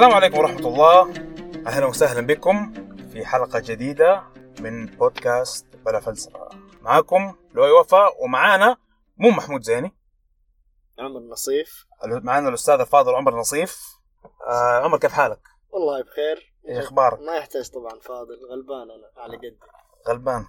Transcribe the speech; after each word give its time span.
السلام 0.00 0.16
عليكم 0.16 0.38
ورحمة 0.38 0.68
الله. 0.68 1.14
أهلا 1.66 1.86
وسهلا 1.86 2.26
بكم 2.26 2.72
في 3.12 3.26
حلقة 3.26 3.58
جديدة 3.58 4.24
من 4.60 4.86
بودكاست 4.86 5.66
بلا 5.86 6.00
فلسفة. 6.00 6.48
معاكم 6.80 7.34
لؤي 7.54 7.70
وفا 7.70 8.08
ومعانا 8.18 8.76
مو 9.16 9.30
محمود 9.30 9.62
زيني. 9.62 9.96
عمر 10.98 11.20
نصيف. 11.20 11.86
معانا 12.04 12.48
الأستاذ 12.48 12.80
الفاضل 12.80 13.14
عمر 13.14 13.34
نصيف. 13.34 13.80
آه 14.46 14.80
عمر 14.84 14.98
كيف 14.98 15.12
حالك؟ 15.12 15.40
والله 15.70 16.02
بخير. 16.02 16.54
إيش 16.68 16.78
أخبارك؟ 16.78 17.20
ما 17.20 17.36
يحتاج 17.36 17.70
طبعا 17.70 18.00
فاضل 18.00 18.38
غلبان 18.50 18.90
أنا 18.90 19.10
على 19.16 19.36
قدي. 19.36 19.58
غلبان. 20.08 20.44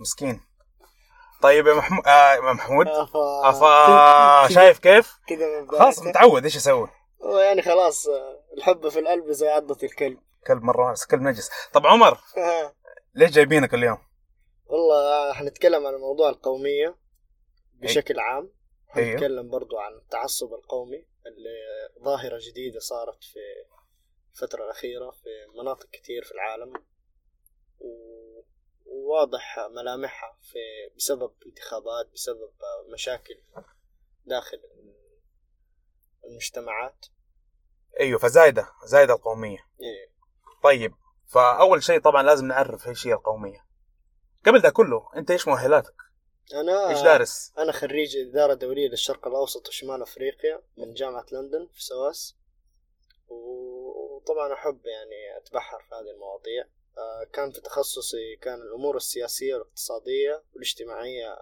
مسكين. 0.00 0.40
طيب 1.42 1.66
يا 1.66 1.74
محمود 1.74 2.06
آه 2.06 2.34
يا 2.34 2.52
محمود. 2.52 2.88
أفا. 2.88 3.48
أفا. 3.48 4.48
شايف 4.54 4.78
كيف؟ 4.78 5.18
من 5.30 5.70
خلاص. 5.70 6.02
متعود 6.02 6.44
إيش 6.44 6.56
أسوي؟ 6.56 6.88
يعني 7.40 7.62
خلاص 7.62 8.08
آه، 8.08 8.41
الحب 8.56 8.88
في 8.88 8.98
القلب 8.98 9.30
زي 9.30 9.48
عضة 9.48 9.78
الكلب. 9.82 10.18
كلب 10.46 10.62
مرة 10.62 10.92
بس 10.92 11.06
كلب 11.06 11.20
نجس. 11.20 11.50
طب 11.72 11.86
عمر 11.86 12.18
ليش 13.14 13.30
جايبينك 13.30 13.74
اليوم؟ 13.74 13.98
والله 14.66 15.32
حنتكلم 15.32 15.86
عن 15.86 15.94
موضوع 15.94 16.28
القومية 16.28 16.98
بشكل 17.74 18.20
عام. 18.20 18.52
أيوه. 18.96 19.10
حنتكلم 19.10 19.50
برضو 19.50 19.78
عن 19.78 19.92
التعصب 19.92 20.54
القومي 20.54 21.06
اللي 21.26 21.88
ظاهرة 22.04 22.38
جديدة 22.50 22.80
صارت 22.80 23.24
في 23.24 23.38
الفترة 24.32 24.64
الأخيرة 24.64 25.10
في 25.10 25.28
مناطق 25.58 25.90
كتير 25.90 26.24
في 26.24 26.32
العالم. 26.32 26.72
وواضح 28.86 29.68
ملامحها 29.70 30.38
في 30.42 30.58
بسبب 30.96 31.32
انتخابات 31.46 32.12
بسبب 32.12 32.52
مشاكل 32.92 33.42
داخل 34.24 34.60
المجتمعات. 36.24 37.06
أيوه 38.00 38.18
فزايدة 38.18 38.68
زايدة 38.84 39.14
القومية. 39.14 39.58
إيه. 39.80 40.12
طيب 40.62 40.94
فأول 41.26 41.82
شيء 41.82 42.00
طبعا 42.00 42.22
لازم 42.22 42.46
نعرف 42.46 42.88
إيش 42.88 43.06
هي 43.06 43.12
القومية. 43.12 43.66
قبل 44.46 44.60
ده 44.60 44.70
كله 44.70 45.08
أنت 45.16 45.30
إيش 45.30 45.48
مؤهلاتك؟ 45.48 45.94
أنا 46.54 46.88
إيش 46.88 47.02
دارس؟ 47.02 47.52
أنا 47.58 47.72
خريج 47.72 48.16
إدارة 48.16 48.54
دولية 48.54 48.88
للشرق 48.88 49.26
الأوسط 49.26 49.68
وشمال 49.68 50.02
أفريقيا 50.02 50.62
من 50.76 50.94
جامعة 50.94 51.26
لندن 51.32 51.68
في 51.72 51.84
سواس 51.84 52.36
وطبعا 53.28 54.52
أحب 54.52 54.80
يعني 54.86 55.36
أتبحر 55.36 55.78
في 55.78 55.94
هذه 55.94 56.14
المواضيع. 56.14 56.64
آه، 56.98 57.24
كان 57.32 57.52
في 57.52 57.60
تخصصي 57.60 58.36
كان 58.36 58.60
الأمور 58.60 58.96
السياسية 58.96 59.54
والاقتصادية 59.54 60.42
والاجتماعية 60.52 61.38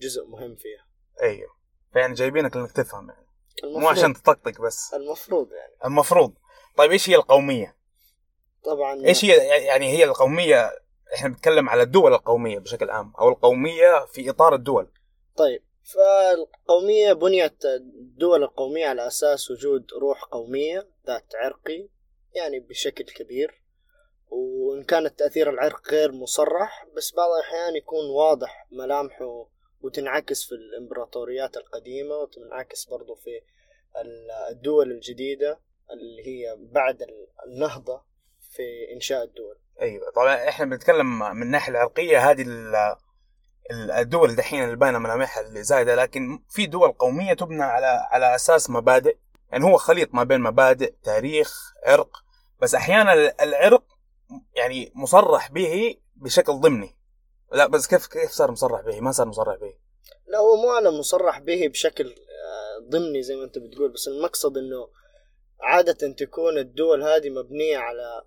جزء 0.00 0.26
مهم 0.26 0.56
فيها. 0.56 0.86
أيوه. 1.22 1.56
فيعني 1.92 2.14
جايبينك 2.14 2.56
لأنك 2.56 2.72
تفهم 2.72 3.10
يعني. 3.10 3.27
المفروض. 3.64 3.82
مو 3.82 3.88
عشان 3.88 4.14
تطقطق 4.14 4.60
بس. 4.60 4.94
المفروض 4.94 5.52
يعني. 5.52 5.72
المفروض. 5.84 6.34
طيب 6.76 6.90
إيش 6.90 7.10
هي 7.10 7.14
القومية؟ 7.14 7.76
طبعا 8.64 9.04
إيش 9.04 9.24
هي 9.24 9.36
يعني 9.64 9.88
هي 9.88 10.04
القومية؟ 10.04 10.70
إحنا 11.14 11.28
بنتكلم 11.28 11.68
على 11.68 11.82
الدول 11.82 12.14
القومية 12.14 12.58
بشكل 12.58 12.90
عام 12.90 13.12
أو 13.20 13.28
القومية 13.28 14.04
في 14.04 14.30
إطار 14.30 14.54
الدول. 14.54 14.90
طيب 15.36 15.62
فالقومية 15.84 17.12
بنيت 17.12 17.64
الدول 17.64 18.42
القومية 18.42 18.86
على 18.86 19.06
أساس 19.06 19.50
وجود 19.50 19.86
روح 20.00 20.24
قومية 20.24 20.88
ذات 21.06 21.34
عرقي 21.34 21.88
يعني 22.34 22.60
بشكل 22.60 23.04
كبير. 23.04 23.62
وإن 24.30 24.84
كان 24.84 25.06
التأثير 25.06 25.50
العرق 25.50 25.90
غير 25.90 26.12
مصرح 26.12 26.86
بس 26.96 27.14
بعض 27.14 27.30
الأحيان 27.30 27.76
يكون 27.76 28.10
واضح 28.10 28.66
ملامحه 28.70 29.46
وتنعكس 29.80 30.44
في 30.44 30.52
الإمبراطوريات 30.54 31.56
القديمة 31.56 32.14
وتنعكس 32.14 32.84
برضو 32.84 33.14
في 33.14 33.30
ال- 34.00 34.30
الدول 34.50 34.90
الجديدة 34.92 35.60
اللي 35.90 36.26
هي 36.26 36.56
بعد 36.58 37.06
النهضة 37.46 38.02
في 38.50 38.62
إنشاء 38.94 39.24
الدول. 39.24 39.58
أيوه. 39.80 40.10
طبعا 40.10 40.48
إحنا 40.48 40.66
بنتكلم 40.66 41.18
من 41.18 41.42
الناحيه 41.42 41.72
العرقية 41.72 42.30
هذه 42.30 42.42
ال- 42.42 42.76
ال- 43.70 43.90
الدول 43.90 44.36
دحين 44.36 44.64
اللي 44.64 44.76
باينه 44.76 44.98
ملامحها 44.98 45.42
اللي 45.48 45.62
زايدة 45.62 45.94
لكن 45.94 46.42
في 46.48 46.66
دول 46.66 46.92
قومية 46.92 47.34
تبنى 47.34 47.62
على 47.62 47.86
على 48.10 48.34
أساس 48.34 48.70
مبادئ. 48.70 49.16
يعني 49.52 49.64
هو 49.64 49.76
خليط 49.76 50.14
ما 50.14 50.24
بين 50.24 50.40
مبادئ 50.40 50.94
تاريخ 51.02 51.72
عرق. 51.86 52.24
بس 52.60 52.74
أحيانا 52.74 53.12
ال- 53.12 53.40
العرق 53.40 53.84
يعني 54.54 54.92
مصرح 54.94 55.50
به 55.50 55.96
بشكل 56.16 56.52
ضمني. 56.52 56.97
لا 57.52 57.66
بس 57.66 57.86
كيف 57.86 58.06
كيف 58.06 58.30
صار 58.30 58.50
مصرح 58.50 58.80
به؟ 58.80 59.00
ما 59.00 59.12
صار 59.12 59.26
مصرح 59.26 59.56
به. 59.56 59.74
لا 60.26 60.38
هو 60.38 60.56
مو 60.56 60.70
على 60.70 60.90
مصرح 60.90 61.38
به 61.38 61.68
بشكل 61.68 62.08
آه، 62.08 62.88
ضمني 62.90 63.22
زي 63.22 63.36
ما 63.36 63.44
أنت 63.44 63.58
بتقول 63.58 63.92
بس 63.92 64.08
المقصد 64.08 64.58
إنه 64.58 64.88
عادة 65.60 66.12
تكون 66.12 66.58
الدول 66.58 67.02
هذه 67.02 67.30
مبنية 67.30 67.78
على 67.78 68.22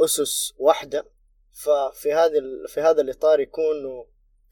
أسس 0.00 0.52
واحدة. 0.58 1.10
ففي 1.52 2.12
هذا 2.12 2.40
في 2.68 2.80
هذا 2.80 3.00
الإطار 3.02 3.40
يكونوا 3.40 4.04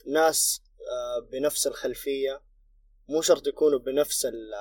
ناس 0.06 0.62
آه، 0.90 1.20
بنفس 1.32 1.66
الخلفية. 1.66 2.42
مو 3.08 3.22
شرط 3.22 3.46
يكونوا 3.46 3.78
بنفس 3.78 4.26
ال- 4.26 4.54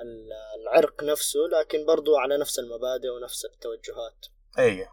ال- 0.00 0.32
العرق 0.62 1.04
نفسه 1.04 1.40
لكن 1.40 1.86
برضو 1.86 2.16
على 2.16 2.38
نفس 2.38 2.58
المبادئ 2.58 3.08
ونفس 3.08 3.44
التوجهات. 3.44 4.26
أيوه. 4.58 4.88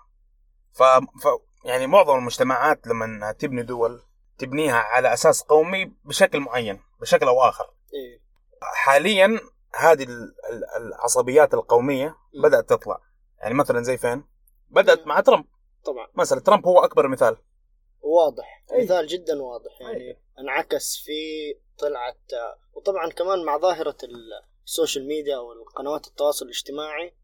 ف... 0.73 0.83
ف 1.23 1.27
يعني 1.65 1.87
معظم 1.87 2.15
المجتمعات 2.17 2.87
لما 2.87 3.31
تبني 3.31 3.63
دول 3.63 4.01
تبنيها 4.37 4.75
على 4.75 5.13
أساس 5.13 5.41
قومي 5.41 5.93
بشكل 6.05 6.39
معين 6.39 6.81
بشكل 7.01 7.27
أو 7.27 7.41
آخر 7.41 7.63
إيه. 7.93 8.21
حاليا 8.61 9.39
هذه 9.75 10.03
ال- 10.03 10.35
ال- 10.51 10.85
العصبيات 10.87 11.53
القومية 11.53 12.15
م. 12.33 12.41
بدأت 12.41 12.69
تطلع 12.69 13.01
يعني 13.39 13.53
مثلا 13.53 13.81
زي 13.81 13.97
فين 13.97 14.23
بدأت 14.69 15.05
م. 15.05 15.09
مع 15.09 15.19
ترامب 15.19 15.45
طبعا 15.85 16.07
مثلا 16.15 16.39
ترامب 16.39 16.65
هو 16.65 16.79
أكبر 16.79 17.07
مثال 17.07 17.37
واضح 18.01 18.63
أي. 18.73 18.83
مثال 18.83 19.07
جدا 19.07 19.41
واضح 19.41 19.81
يعني 19.81 20.09
أي. 20.09 20.17
انعكس 20.39 20.97
في 21.05 21.11
طلعت 21.77 22.21
وطبعا 22.73 23.09
كمان 23.09 23.45
مع 23.45 23.57
ظاهرة 23.57 23.97
ال 24.65 24.71
social 24.71 25.07
media 25.07 25.37
والقنوات 25.37 26.07
التواصل 26.07 26.45
الاجتماعي 26.45 27.15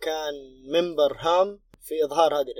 كان 0.00 0.34
منبر 0.72 1.16
هام 1.18 1.60
في 1.80 2.04
إظهار 2.04 2.34
هذه 2.34 2.50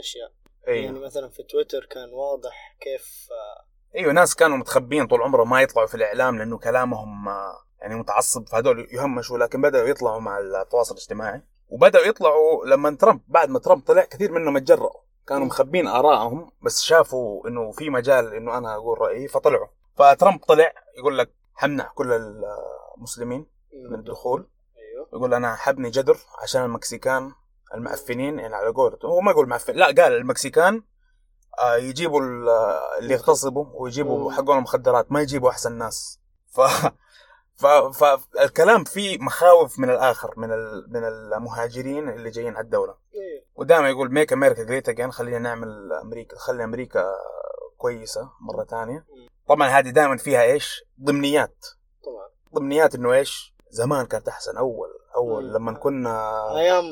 الأشياء 0.64 0.84
يعني 0.84 0.98
مثلا 0.98 1.28
في 1.28 1.42
تويتر 1.42 1.86
كان 1.90 2.12
واضح 2.12 2.76
كيف 2.80 3.28
آه، 3.30 3.70
إيوه 3.96 4.12
ناس 4.12 4.34
كانوا 4.34 4.56
متخبين 4.56 5.06
طول 5.06 5.22
عمرهم 5.22 5.50
ما 5.50 5.62
يطلعوا 5.62 5.86
في 5.86 5.94
الإعلام 5.94 6.38
لأنه 6.38 6.58
كلامهم 6.58 7.28
آه، 7.28 7.54
يعني 7.80 7.94
متعصب 7.94 8.48
فهذول 8.48 8.88
يهمشوا 8.92 9.38
لكن 9.38 9.62
بدأوا 9.62 9.88
يطلعوا 9.88 10.20
مع 10.20 10.38
التواصل 10.38 10.94
الاجتماعي. 10.94 11.42
وبدأوا 11.68 12.04
يطلعوا 12.04 12.66
لما 12.66 12.96
ترامب 12.96 13.20
بعد 13.28 13.48
ما 13.48 13.58
ترامب 13.58 13.82
طلع 13.82 14.04
كثير 14.04 14.32
منهم 14.32 14.56
اتجرأوا. 14.56 15.00
كانوا 15.26 15.46
مخبين 15.46 15.86
آرائهم 15.86 16.52
بس 16.62 16.82
شافوا 16.82 17.48
إنه 17.48 17.72
في 17.72 17.90
مجال 17.90 18.34
إنه 18.34 18.58
أنا 18.58 18.74
أقول 18.74 19.00
رأيي 19.00 19.28
فطلعوا. 19.28 19.66
فترامب 19.96 20.40
طلع 20.44 20.72
يقول 20.98 21.18
لك 21.18 21.30
حمنع 21.54 21.84
كل 21.94 22.12
المسلمين 22.96 23.46
من 23.90 23.94
الدخول. 23.94 24.48
أيوه. 24.78 25.08
يقول 25.12 25.34
أنا 25.34 25.54
حبني 25.56 25.90
جدر 25.90 26.16
عشان 26.42 26.64
المكسيكان. 26.64 27.32
المعفنين 27.74 28.38
يعني 28.38 28.54
على 28.54 28.68
قولته 28.68 29.06
هو 29.06 29.20
ما 29.20 29.30
يقول 29.30 29.48
معفن 29.48 29.74
لا 29.74 29.86
قال 29.86 29.98
المكسيكان 30.16 30.82
آه، 31.60 31.76
يجيبوا 31.76 32.20
ال- 32.20 32.48
اللي 32.98 33.14
يغتصبوا 33.14 33.66
ويجيبوا. 33.74 34.32
حقون 34.32 34.56
المخدرات 34.56 35.12
ما 35.12 35.20
يجيبوا 35.20 35.50
أحسن 35.50 35.72
ناس. 35.72 36.20
ف 37.54 37.66
فالكلام 37.66 38.84
فيه 38.84 39.18
مخاوف 39.18 39.78
من 39.78 39.90
الآخر 39.90 40.34
من 40.36 40.52
ال... 40.52 40.86
من 40.90 41.04
المهاجرين 41.04 42.08
اللي 42.08 42.30
جايين 42.30 42.56
على 42.56 42.64
الدولة. 42.64 42.94
أيوه 43.14 43.42
ودائما 43.54 43.88
يقول 43.90 44.12
make 44.12 44.32
America 44.32 44.62
great 44.64 44.88
again 44.88 45.12
خلينا 45.12 45.38
نعمل 45.38 45.92
أمريكا 46.02 46.36
خلي 46.36 46.64
أمريكا 46.64 47.04
كويسة 47.76 48.30
مرة 48.40 48.64
ثانية. 48.64 49.06
طبعا 49.48 49.68
هذه 49.68 49.90
دائما 49.90 50.16
فيها 50.16 50.42
إيش؟ 50.42 50.84
ضمنيات. 51.04 51.66
طبعا. 52.04 52.28
ضمنيات 52.54 52.94
إنه 52.94 53.12
إيش؟ 53.12 53.54
زمان 53.70 54.06
كانت 54.06 54.28
أحسن 54.28 54.56
أول 54.56 54.88
أول. 55.16 55.52
لما 55.54 55.72
كنا 55.72 56.40
أيام 56.56 56.84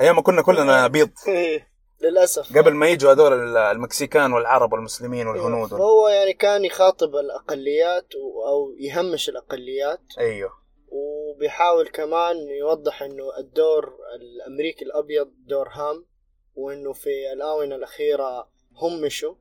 أيام 0.00 0.16
ما 0.16 0.22
كنا 0.22 0.42
كلنا 0.42 0.86
بيض. 0.86 1.10
إيه، 1.28 1.68
للأسف. 2.00 2.58
قبل 2.58 2.74
ما 2.74 2.88
يجوا 2.88 3.12
هذول 3.12 3.56
المكسيكان 3.56 4.32
والعرب 4.32 4.72
والمسلمين 4.72 5.26
والهنود 5.26 5.72
وال... 5.72 5.80
فهو 5.80 6.08
يعني 6.08 6.32
كان 6.32 6.64
يخاطب 6.64 7.16
الأقليات 7.16 8.14
و- 8.14 8.46
أو 8.48 8.72
يهمش 8.78 9.28
الأقليات. 9.28 10.00
أيوه. 10.18 10.50
وبيحاول 10.88 11.88
كمان 11.88 12.36
يوضح 12.60 13.02
إنه 13.02 13.38
الدور 13.38 13.96
الأمريكي 14.20 14.84
الأبيض 14.84 15.32
دور 15.46 15.68
هام 15.68 16.06
وإنه 16.54 16.92
في 16.92 17.32
الآونة 17.32 17.74
الأخيرة 17.74 18.48
همشوا 18.82 19.34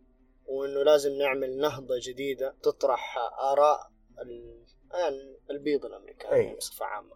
وإنه 0.45 0.83
لازم 0.83 1.11
نعمل 1.11 1.57
نهضة 1.57 1.95
جديدة 2.07 2.55
تطرح 2.63 3.17
آراء 3.51 3.79
ال- 4.21 4.65
يعني 4.93 5.37
البيض 5.51 5.85
الامريكان 5.85 6.31
أيوة. 6.33 6.55
بصفة 6.57 6.85
عامة. 6.85 7.15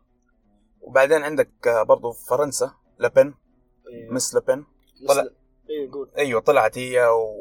وبعدين 0.81 1.23
عندك 1.23 1.49
برضو 1.87 2.11
فرنسا. 2.11 2.71
لبن 2.99 3.33
أيوة. 3.93 4.13
مس 4.13 4.35
لبن 4.35 4.65
طلع- 5.07 5.29
أيوه 5.69 5.91
قول. 5.93 6.09
أيوه 6.17 6.41
طلعت 6.41 6.77
هي 6.77 7.07
و... 7.07 7.35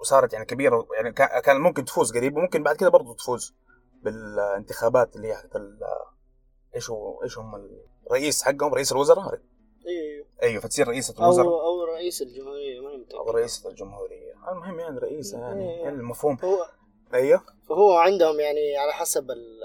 وصارت 0.00 0.32
يعني 0.32 0.44
كبيرة 0.44 0.86
يعني 0.96 1.12
كا- 1.12 1.40
كان 1.40 1.60
ممكن 1.60 1.84
تفوز 1.84 2.16
قريب 2.16 2.36
وممكن 2.36 2.62
بعد 2.62 2.76
كده 2.76 2.88
برضو 2.88 3.12
تفوز 3.14 3.54
بالانتخابات 4.02 5.16
اللي 5.16 5.28
هي 5.28 5.34
حقت 5.36 5.56
ال... 5.56 5.78
إيش 6.74 6.90
هو 6.90 7.22
إيش 7.22 7.38
هم 7.38 7.68
الرئيس 8.06 8.42
حقهم 8.42 8.74
رئيس 8.74 8.92
الوزراء 8.92 9.40
أيوه 9.86 10.26
أيوه 10.42 10.60
فتصير 10.62 10.88
رئيسه 10.88 11.14
أو 11.18 11.24
الوزراء. 11.24 11.46
أو 11.48 11.84
رئيس 11.84 12.22
الجمهورية 12.22 12.80
ما. 12.80 13.04
أو 13.14 13.30
رئيسه 13.30 13.70
الجمهورية. 13.70 14.32
المهم 14.52 14.80
يعني 14.80 15.00
يعني 15.32 15.70
إيه. 15.70 15.82
يعني 15.84 15.96
المفهوم. 15.96 16.38
هو 16.44 16.66
أيوه. 17.14 17.44
فهو 17.68 17.96
عندهم 17.96 18.40
يعني 18.40 18.76
على 18.76 18.92
حسب 18.92 19.30
ال- 19.30 19.60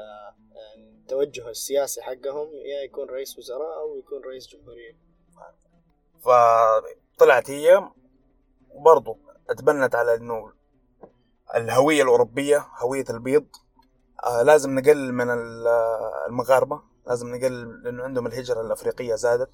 يعني 0.55 0.89
التوجه 0.89 1.49
السياسي 1.49 2.01
حقهم 2.01 2.47
يا 2.53 2.83
يكون 2.83 3.09
رئيس 3.09 3.37
وزراء 3.37 3.79
أو 3.79 3.97
يكون 3.97 4.21
رئيس 4.23 4.47
جمهورية. 4.47 4.97
فطلعت 6.25 7.49
هي 7.49 7.89
وبرضه 8.69 9.17
أتبنت 9.49 9.95
على 9.95 10.15
إنه 10.15 10.51
الهوية 11.55 12.03
الأوروبية 12.03 12.67
هوية 12.77 13.05
البيض. 13.09 13.45
آه 14.25 14.41
لازم 14.43 14.79
نقلل 14.79 15.13
من 15.13 15.29
ال- 15.29 15.67
المغاربة 16.27 16.81
لازم 17.07 17.35
نقلل 17.35 17.83
لأنه 17.83 18.03
عندهم 18.03 18.27
الهجرة 18.27 18.61
الأفريقية 18.61 19.15
زادت. 19.15 19.49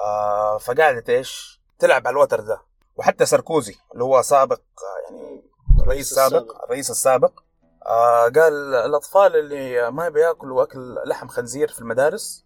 آه 0.00 0.58
فقعدت 0.58 1.10
إيش؟ 1.10 1.60
تلعب 1.78 2.06
على 2.06 2.14
الوتر 2.14 2.40
ده 2.40 2.62
وحتى 2.96 3.26
ساركوزي 3.26 3.74
اللي 3.92 4.04
هو 4.04 4.22
سابق 4.22 4.60
آه، 4.60 5.10
يعني 5.12 5.42
رئيس 5.86 6.14
سابق. 6.14 6.64
الرئيس 6.64 6.90
السابق 6.90 7.40
آه 7.86 8.22
قال 8.22 8.74
الأطفال 8.74 9.36
اللي 9.36 9.90
ما 9.90 10.06
يبي 10.06 10.20
ياكلوا 10.20 10.62
أكل 10.62 10.94
لحم 11.06 11.28
خنزير 11.28 11.68
في 11.68 11.80
المدارس 11.80 12.44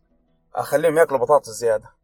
اخليهم 0.54 0.98
ياكلوا 0.98 1.18
بطاطس 1.20 1.50
زيادة. 1.50 1.84
و- 1.88 1.95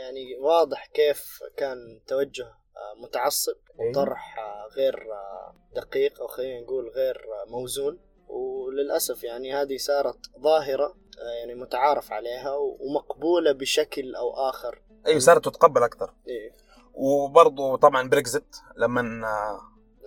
يعني 0.00 0.36
واضح 0.38 0.86
كيف 0.86 1.38
كان 1.56 2.02
توجه 2.06 2.46
آه، 2.76 3.02
متعصب. 3.02 3.56
وطرح 3.78 4.38
آه، 4.38 4.68
غير 4.76 5.12
آه، 5.12 5.54
دقيق 5.74 6.20
أو 6.20 6.26
خلينا 6.26 6.60
نقول 6.60 6.88
غير 6.88 7.26
موزون 7.46 8.00
وللأسف 8.28 9.24
يعني 9.24 9.54
هذه 9.54 9.76
صارت 9.76 10.18
ظاهرة 10.40 10.96
يعني 11.40 11.54
متعارف 11.54 12.12
عليها 12.12 12.54
ومقبولة 12.56 13.52
بشكل 13.52 14.14
أو 14.14 14.34
آخر 14.48 14.82
أيوه 15.06 15.18
صارت 15.18 15.44
تتقبل 15.44 15.82
أكثر 15.82 16.14
إيه. 16.28 16.52
وبرضه 16.94 17.76
طبعا 17.76 18.08
بريكزت 18.08 18.62
لما 18.76 19.02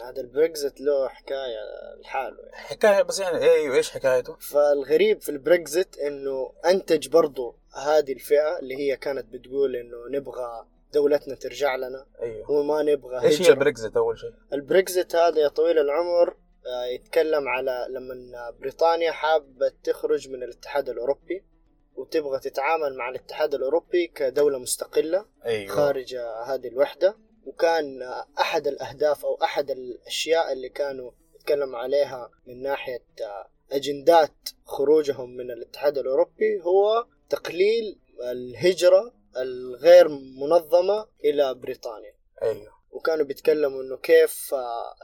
هذا 0.02 0.22
البريكزت 0.22 0.81
له 0.81 1.07
حكاية 1.07 1.60
لحاله 2.02 2.38
يعني. 2.44 2.56
حكاية 2.56 3.02
بس 3.02 3.19
يعني 3.19 3.38
أيوه 3.38 3.75
إيش 3.75 3.92
حكايته؟ 3.92 4.36
فالغريب 4.40 5.22
في 5.22 5.30
البريكزت 5.30 5.98
إنه 5.98 6.54
أنتج 6.66 7.07
برضو 7.07 7.56
هذه 7.75 8.13
الفئة 8.13 8.60
اللي 8.60 8.75
هي 8.75 8.98
كانت 8.98 9.25
بتقول 9.25 9.75
إنه 9.75 9.98
نبغى 10.10 10.66
دولتنا 10.94 11.36
ترجع 11.36 11.75
لنا 11.75 12.06
أيوه 12.22 12.51
وما 12.51 12.83
نبغى 12.83 13.22
إيش 13.22 13.42
هي. 13.42 13.50
البريكزت 13.50 13.98
أول 13.98 14.19
شيء؟ 14.19 14.33
البريكزت 14.54 15.16
هذا 15.16 15.39
يا 15.39 15.48
طويل 15.48 15.80
العمر 15.80 16.38
آه، 16.68 16.86
يتكلم 16.86 17.48
على 17.48 17.88
لما 17.89 18.16
بريطانيا 18.60 19.12
حابة 19.12 19.72
تخرج 19.83 20.30
من 20.30 20.44
الاتحاد 20.44 20.89
الأوروبي 20.89 21.45
وتبغى 21.95 22.39
تتعامل 22.39 22.98
مع 22.98 23.10
الاتحاد 23.10 23.54
الأوروبي 23.54 24.07
كدولة 24.07 24.60
مستقلة 24.60 25.25
أيوه 25.45 25.75
خارج 25.75 26.16
هذه 26.45 26.68
الوحدة 26.68 27.18
وكان 27.45 28.01
أحد 28.39 28.68
الأهداف 28.68 29.25
أو 29.25 29.36
أحد 29.44 29.71
الأشياء 29.71 30.54
اللي 30.54 30.69
كانوا 30.69 31.12
يتكلم 31.36 31.75
عليها 31.75 32.31
من 32.48 32.62
ناحية 32.62 33.06
آه، 33.21 33.48
أجندات 33.71 34.50
خروجهم 34.66 35.38
من 35.38 35.51
الاتحاد 35.51 35.98
الأوروبي 35.98 36.62
هو 36.62 37.06
تقليل 37.35 37.99
الهجرة 38.31 39.13
الغير 39.37 40.07
منظمة 40.41 41.07
إلى 41.25 41.53
بريطانيا. 41.53 42.13
أيوه. 42.41 42.75
وكانوا 42.91 43.25
بيتكلموا 43.25 43.81
إنه 43.83 43.97
كيف 43.97 44.55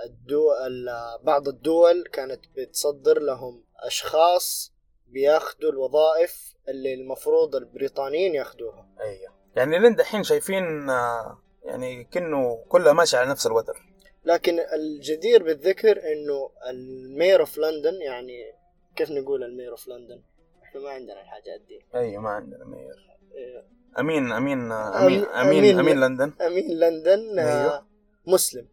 الدول 0.06 0.90
بعض 1.24 1.48
الدول 1.48 2.04
كانت 2.14 2.46
بتصدر 2.58 3.20
لهم 3.20 3.64
أشخاص 3.80 4.74
بياخذوا 5.08 5.72
الوظائف 5.72 6.54
اللي 6.70 6.94
المفروض 6.94 7.56
البريطانيين 7.56 8.36
ياخذوها 8.36 8.88
أيوه. 9.02 9.34
يعني 9.56 9.80
لين 9.80 9.96
دحين 9.96 10.24
شايفين 10.24 10.90
آه، 10.90 11.42
يعني 11.64 12.04
كأنه 12.04 12.66
كلها 12.70 12.94
ماشية 12.94 13.18
على 13.18 13.30
نفس 13.30 13.48
الوتر. 13.48 13.92
لكن 14.26 14.60
الجدير 14.60 15.44
بالذكر 15.44 15.98
إنه 16.12 16.52
ال 16.70 16.82
mayor 16.82 17.40
of 17.40 17.58
London 17.58 18.02
يعني 18.02 18.54
كيف 18.96 19.12
نقول 19.12 19.44
ال 19.44 19.49
mayor 19.49 19.72
of 19.72 19.88
London 19.88 20.22
إحنا 20.72 20.82
ما 20.82 20.90
عندنا 20.90 21.22
الحاجات 21.22 21.62
دي 21.68 21.86
أيوه 21.96 22.22
ما 22.22 22.30
عندنا 22.30 22.66
mayor. 22.66 22.96
إيه، 23.36 23.66
أمين 24.00 24.32
أمين 24.32 24.72
أمين 24.72 25.26
أم- 25.26 25.28
أمين 25.36 25.66
أمين. 25.66 25.80
أمين 25.80 26.00
لندن. 26.00 26.34
أمين 26.42 26.80
لندن 26.80 27.40
آه، 27.40 27.62
أيوه. 27.62 27.86
مسلم. 28.28 28.68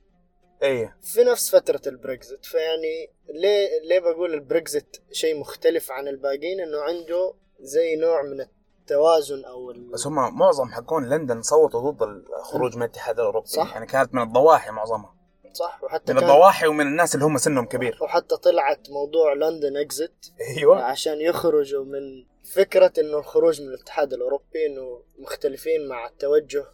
أيوه 0.63 0.95
في 1.03 1.25
نفس 1.25 1.57
فترة 1.57 1.81
البريكزت 1.87 2.45
فيعني 2.45 3.11
ليه 3.29 3.69
ليه 3.89 3.99
بقول 4.01 4.35
البريكزت 4.35 5.03
شيء 5.13 5.41
مختلف 5.41 5.91
عن 5.93 6.09
الباقيين؟ 6.09 6.61
إنه 6.61 6.81
عنده 6.81 7.35
زي 7.61 7.97
نوع 7.97 8.23
من 8.23 8.41
التوازن 8.41 9.45
أو 9.45 9.71
ال... 9.71 9.91
بس 9.91 10.07
هم 10.07 10.39
معظم 10.39 10.69
حقون 10.69 11.09
لندن 11.09 11.43
صوتوا 11.43 11.91
ضد 11.91 12.03
الخروج 12.03 12.77
من 12.77 12.83
الاتحاد 12.83 13.19
الأوروبي. 13.21 13.47
صح. 13.47 13.75
يعني 13.75 13.87
كانت 13.87 14.15
من 14.15 14.23
الضواحي 14.23 14.71
معظمها. 14.71 15.15
صح 15.59 15.85
وحتى 15.85 16.13
من 16.13 16.21
كان 16.21 16.31
الضواحي 16.31 16.67
ومن 16.67 16.87
الناس 16.87 17.15
اللي 17.15 17.27
هم 17.27 17.39
سنهم 17.39 17.67
كبير 17.67 17.99
وحتى 18.03 18.37
طلعت 18.37 18.91
موضوع 18.91 19.33
لندن 19.35 19.77
exit 19.77 20.27
أيوه 20.57 20.83
عشان 20.83 21.21
يخرجوا 21.21 21.85
من 21.85 22.25
فكرة 22.55 22.93
إنه 22.99 23.19
الخروج 23.19 23.63
من 23.63 23.69
الاتحاد 23.69 24.13
الأوروبي 24.13 24.67
إنه 24.67 25.03
مختلفين 25.19 25.89
مع 25.89 26.07
التوجه 26.07 26.65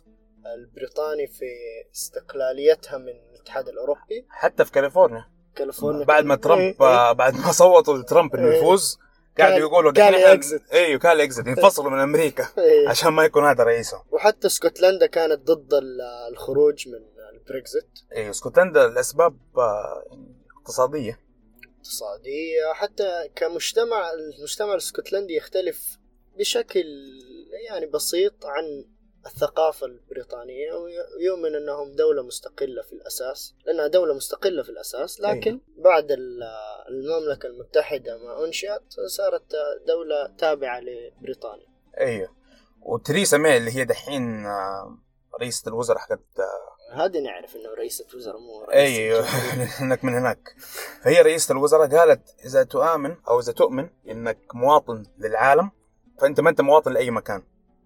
البريطاني 0.54 1.26
في 1.26 1.44
استقلاليتها 1.94 2.98
من 2.98 3.12
الاتحاد 3.34 3.68
الأوروبي 3.68 4.26
حتى 4.30 4.64
في 4.64 4.72
كاليفورنيا 4.72 5.24
كاليفورنيا 5.56 6.04
بعد 6.04 6.24
ما 6.24 6.34
إيه، 6.34 6.40
ترامب 6.40 6.60
إيه. 6.60 6.76
آه، 6.80 7.12
بعد 7.12 7.34
ما 7.34 7.52
صوتوا 7.52 7.96
لترامب 7.98 8.34
إنه 8.36 8.50
إيه. 8.50 8.58
يفوز 8.58 8.98
قاعدوا 9.38 9.58
يقولوا 9.58 9.92
إحنا- 9.92 10.38
exit. 10.40 10.72
أيوه 10.72 11.00
قال 11.00 11.20
exit 11.20 11.46
ينفصلوا 11.46 11.90
من 11.90 12.00
أمريكا 12.00 12.48
إيه. 12.58 12.88
عشان 12.88 13.12
ما 13.12 13.24
يكون 13.24 13.44
هذا 13.44 13.64
رئيسهم 13.64 14.00
وحتى 14.10 14.46
اسكتلندا 14.46 15.06
كانت 15.06 15.50
ضد 15.50 15.74
ال- 15.74 16.00
الخروج 16.32 16.88
من 16.88 16.98
البريكزيت 17.48 17.88
أيوه 18.16 18.30
اسكتلندا 18.30 18.86
الأسباب 18.86 19.38
آه، 19.56 20.04
يعني 20.10 20.34
اقتصادية. 20.60 21.20
اقتصادية 21.78 22.72
حتى 22.74 23.28
كمجتمع 23.36 24.10
المجتمع 24.12 24.70
الاسكتلندي 24.72 25.34
يختلف 25.36 25.98
بشكل 26.38 26.84
يعني 27.68 27.86
بسيط 27.86 28.46
عن 28.46 28.84
الثقافة 29.26 29.86
البريطانية 29.86 30.72
ويؤمن 30.72 31.54
أنهم 31.54 31.92
دولة 31.96 32.22
مستقلة 32.22 32.82
في 32.82 32.92
الأساس 32.92 33.54
لأنها 33.66 33.86
دولة 33.86 34.14
مستقلة 34.14 34.62
في 34.62 34.68
الأساس 34.68 35.20
لكن 35.20 35.50
أيوة. 35.50 35.60
بعد 35.78 36.10
ال- 36.12 36.42
المملكة 36.88 37.46
المتحدة 37.46 38.18
ما 38.18 38.44
أنشئت 38.44 38.82
صارت 39.16 39.52
دولة 39.86 40.34
تابعة 40.38 40.80
لبريطانيا. 40.80 41.66
أيوه 42.00 42.28
وتريسا 42.82 43.36
ماي 43.36 43.56
اللي 43.56 43.70
هي 43.76 43.84
دحين 43.84 44.46
آه، 44.46 44.98
رئيسة 45.40 45.68
الوزراء 45.68 45.98
حقت 45.98 46.20
هذه 46.94 47.20
نعرف 47.20 47.56
أنه 47.56 47.74
رئيسة 47.78 48.06
وزراء 48.14 48.40
مو 48.40 48.64
رئيسة 48.64 48.80
أيوه. 48.82 49.24
انك 49.82 50.04
من 50.04 50.14
هناك. 50.14 50.54
فهي 51.02 51.22
رئيسة 51.22 51.52
الوزراء 51.52 51.88
قالت 51.96 52.34
إذا 52.44 52.62
تؤمن 52.62 53.16
أو 53.28 53.40
إذا 53.40 53.52
تؤمن 53.52 53.88
إنك 54.08 54.38
مواطن 54.54 55.02
للعالم 55.18 55.70
فأنت 56.20 56.40
ما 56.40 56.50
أنت 56.50 56.60
مواطن 56.60 56.92
لأي 56.92 57.10
مكان. 57.10 57.42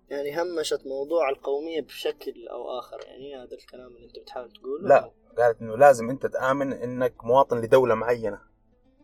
يعني 0.09 0.43
همشت 0.43 0.81
موضوع 0.87 1.31
القومية 1.31 1.81
بشكل 1.81 2.49
أو 2.50 2.79
آخر. 2.79 3.00
يعني 3.07 3.37
هذا 3.37 3.55
الكلام 3.57 3.97
اللي 3.97 4.07
أنت 4.07 4.19
بتحاول 4.19 4.53
تقوله؟ 4.53 4.88
لا. 4.88 5.11
قالت 5.38 5.61
إنه 5.61 5.77
لازم 5.77 6.11
أنت 6.11 6.27
تآمن 6.27 6.73
إنك 6.73 7.25
مواطن 7.25 7.61
لدولة 7.61 7.95
معينة. 7.95 8.41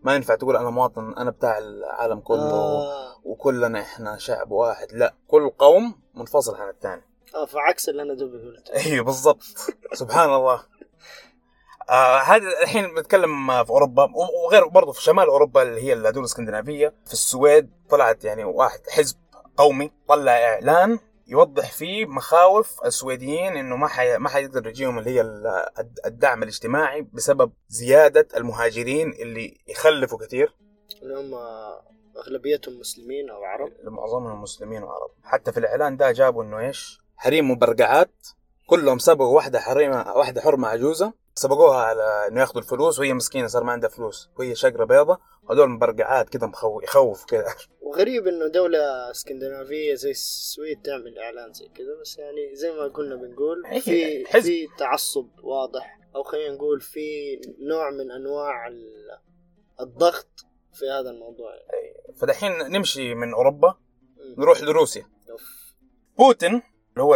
ما 0.03 0.15
ينفع 0.15 0.35
تقول 0.35 0.57
أنا 0.57 0.71
مواطن 0.71 1.15
أنا 1.19 1.31
بتاع 1.31 1.59
العالم 1.59 2.21
كله 2.21 2.53
آه. 2.53 3.21
وكلنا 3.25 3.81
إحنا 3.81 4.19
شعب 4.19 4.51
واحد. 4.51 4.93
لا. 4.93 5.15
كل 5.29 5.51
قوم 5.51 5.95
منفصل 6.15 6.55
عن 6.55 6.69
الثاني. 6.69 7.03
فعكس 7.49 7.89
اللي 7.89 8.03
أنا 8.03 8.15
دوبي 8.15 8.39
قلته. 8.39 8.87
أيوه 8.87 9.05
بالضبط. 9.05 9.43
سبحان 9.93 10.35
الله. 10.35 10.63
آه 11.91 12.19
هذا 12.19 12.63
الحين 12.63 12.95
بنتكلم 12.95 13.65
في 13.65 13.71
أوروبا 13.71 14.09
وغير 14.47 14.69
برضه 14.69 14.93
في 14.93 15.03
شمال 15.03 15.27
أوروبا 15.27 15.63
اللي 15.63 15.83
هي 15.83 15.93
الدول 15.93 16.19
الإسكندنافية. 16.19 16.95
في 17.07 17.13
السويد 17.13 17.71
طلعت 17.91 18.25
يعني 18.25 18.45
واحد 18.45 18.81
حزب 18.91 19.17
قومي 19.57 19.91
طلع 20.09 20.33
إعلان 20.33 20.99
يوضح 21.27 21.73
فيه 21.73 22.07
مخاوف 22.07 22.85
السويديين 22.85 23.57
إنه 23.57 23.77
ما 23.77 23.89
حي... 23.89 24.19
ما 24.19 24.29
حيقدر 24.29 24.67
يجيهم 24.67 24.99
اللي 24.99 25.11
هي 25.11 25.21
ال- 25.21 25.65
الدعم 26.07 26.43
الاجتماعي 26.43 27.03
بسبب 27.13 27.53
زيادة 27.69 28.29
المهاجرين 28.37 29.11
اللي 29.13 29.59
يخلفوا 29.69 30.19
كثير. 30.19 30.55
اللي 31.03 31.21
هم 31.21 31.35
أغلبيتهم 32.17 32.79
مسلمين 32.81 33.31
أو 33.31 33.45
عرب. 33.45 33.73
معظمهم 33.85 34.43
مسلمين 34.43 34.83
وعرب. 34.83 35.11
حتى 35.23 35.53
في 35.53 35.61
الإعلان 35.61 35.97
ده 35.97 36.13
جابوا 36.13 36.43
إنه 36.45 36.59
إيش؟ 36.59 37.04
حريم 37.17 37.51
مبرقعات 37.51 38.15
كلهم 38.67 38.99
سبقوا 38.99 39.37
واحدة 39.37 39.61
حريمة 39.61 40.13
واحدة 40.17 40.41
حرمة 40.41 40.69
عجوزة 40.69 41.13
سبقوها 41.35 41.77
على 41.79 42.29
إنه 42.29 42.41
ياخذوا 42.41 42.63
الفلوس 42.63 42.99
وهي 42.99 43.13
مسكينة 43.15 43.47
صار 43.47 43.65
ما 43.65 43.73
عندها 43.73 43.91
فلوس 43.91 44.31
وهي 44.39 44.55
شقره 44.55 44.85
بيضة 44.85 45.19
وهذول 45.43 45.69
مبرقعات 45.71 46.29
كده 46.29 46.47
مخو... 46.47 46.81
يخوف 46.81 47.25
كده 47.25 47.47
وغريب 47.87 48.27
إنه 48.29 48.47
دولة 48.49 49.11
اسكندنافية 49.11 49.95
زي 49.95 50.11
السويد 50.11 50.83
تعمل 50.83 51.19
إعلان 51.19 51.53
زي 51.53 51.69
كذا 51.69 52.01
بس 52.01 52.19
يعني 52.19 52.55
زي 52.57 52.73
ما 52.73 52.89
كنا 52.89 53.17
بنقول 53.17 53.63
هي 53.67 53.81
في 53.81 54.25
حزب. 54.27 54.45
في 54.47 54.67
تعصب 54.79 55.29
واضح 55.43 55.99
أو 56.17 56.23
خلينا 56.23 56.55
نقول 56.55 56.81
في 56.81 57.01
نوع 57.61 57.91
من 57.91 58.11
أنواع 58.11 58.67
ال- 58.69 59.19
الضغط 59.81 60.45
في 60.73 60.85
هذا 60.91 61.11
الموضوع 61.11 61.51
يعني. 61.55 62.17
فدحين 62.19 62.53
نمشي 62.53 63.15
من 63.15 63.35
أوروبا. 63.35 63.75
نروح 64.39 64.61
لروسيا 64.63 65.07
أوف. 65.31 65.43
بوتين 66.19 66.63
اللي 66.95 67.03
هو 67.03 67.15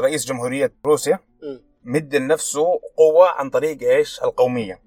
رئيس 0.00 0.26
جمهورية 0.26 0.72
روسيا. 0.86 1.18
مد 1.84 2.16
لنفسه 2.16 2.80
قوة 2.96 3.28
عن 3.28 3.50
طريق 3.50 3.82
إيش؟ 3.82 4.22
القومية 4.22 4.82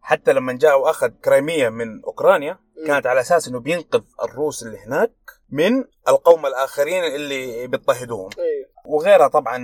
حتى 0.00 0.32
لما 0.32 0.52
جاء 0.52 0.80
وأخذ 0.80 1.08
كريميا 1.08 1.70
من 1.70 2.02
أوكرانيا. 2.04 2.58
كانت 2.86 3.06
على 3.06 3.20
أساس 3.20 3.48
إنه 3.48 3.60
بينقذ 3.60 4.02
الروس 4.22 4.62
اللي 4.62 4.78
هناك 4.78 5.12
من 5.50 5.84
القوم 6.08 6.46
الآخرين 6.46 7.04
اللي 7.04 7.66
بيضطهدوهم 7.66 8.30
أيوه 8.38 8.68
وغيرها 8.86 9.28
طبعا 9.28 9.58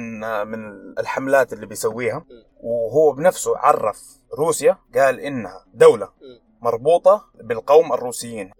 من 0.44 0.58
الحملات 0.98 1.52
اللي 1.52 1.66
بيسويها 1.66 2.24
وهو 2.60 3.12
بنفسه 3.12 3.58
عرف 3.58 4.02
روسيا 4.38 4.78
قال 4.94 5.20
إنها 5.20 5.64
دولة. 5.74 6.12
مربوطة 6.60 7.24
بالقوم 7.34 7.92
الروسيين. 7.92 8.50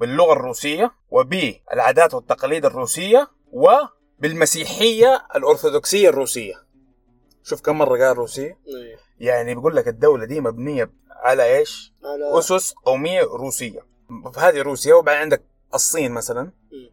باللغة 0.00 0.32
الروسية 0.32 0.92
وبالعادات 1.10 2.14
والتقاليد 2.14 2.64
الروسية 2.64 3.28
وبالمسيحيه 4.22 5.26
الأرثوذكسية 5.36 6.08
الروسية. 6.08 6.54
شوف 7.42 7.60
كم 7.60 7.78
مرة 7.78 7.98
قال 8.06 8.18
روسية. 8.18 8.58
أيوه 8.68 8.98
يعني 9.20 9.54
بيقول 9.54 9.76
لك 9.76 9.88
الدولة 9.88 10.24
دي 10.24 10.40
مبنية 10.40 10.90
على 11.10 11.58
إيش؟ 11.58 11.92
على 12.04 12.38
أسس 12.38 12.72
قومية 12.72 13.22
روسية. 13.22 13.80
فهذه 14.34 14.62
روسيا 14.62 14.94
وبعدين 14.94 15.20
عندك 15.20 15.42
الصين 15.74 16.12
مثلا. 16.12 16.42
مم. 16.42 16.90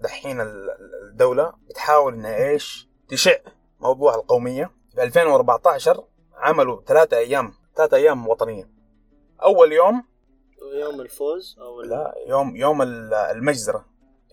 دحين 0.00 0.40
ال- 0.40 0.70
ال- 0.70 1.08
الدولة 1.10 1.52
بتحاول 1.68 2.14
إنها 2.14 2.36
إيش؟ 2.50 2.88
تشع 3.08 3.36
موضوع 3.80 4.14
القومية. 4.14 4.70
في 4.94 5.02
2014 5.02 6.04
عملوا 6.34 6.82
ثلاثة 6.86 7.16
أيام 7.16 7.54
ثلاثة 7.76 7.96
أيام 7.96 8.28
وطنية. 8.28 8.70
أول 9.42 9.72
يوم 9.72 10.04
يوم 10.74 11.00
الفوز 11.00 11.56
أو 11.60 11.82
لا 11.82 12.14
يوم 12.26 12.56
يوم 12.56 12.82
ال- 12.82 13.14
المجزرة. 13.14 13.84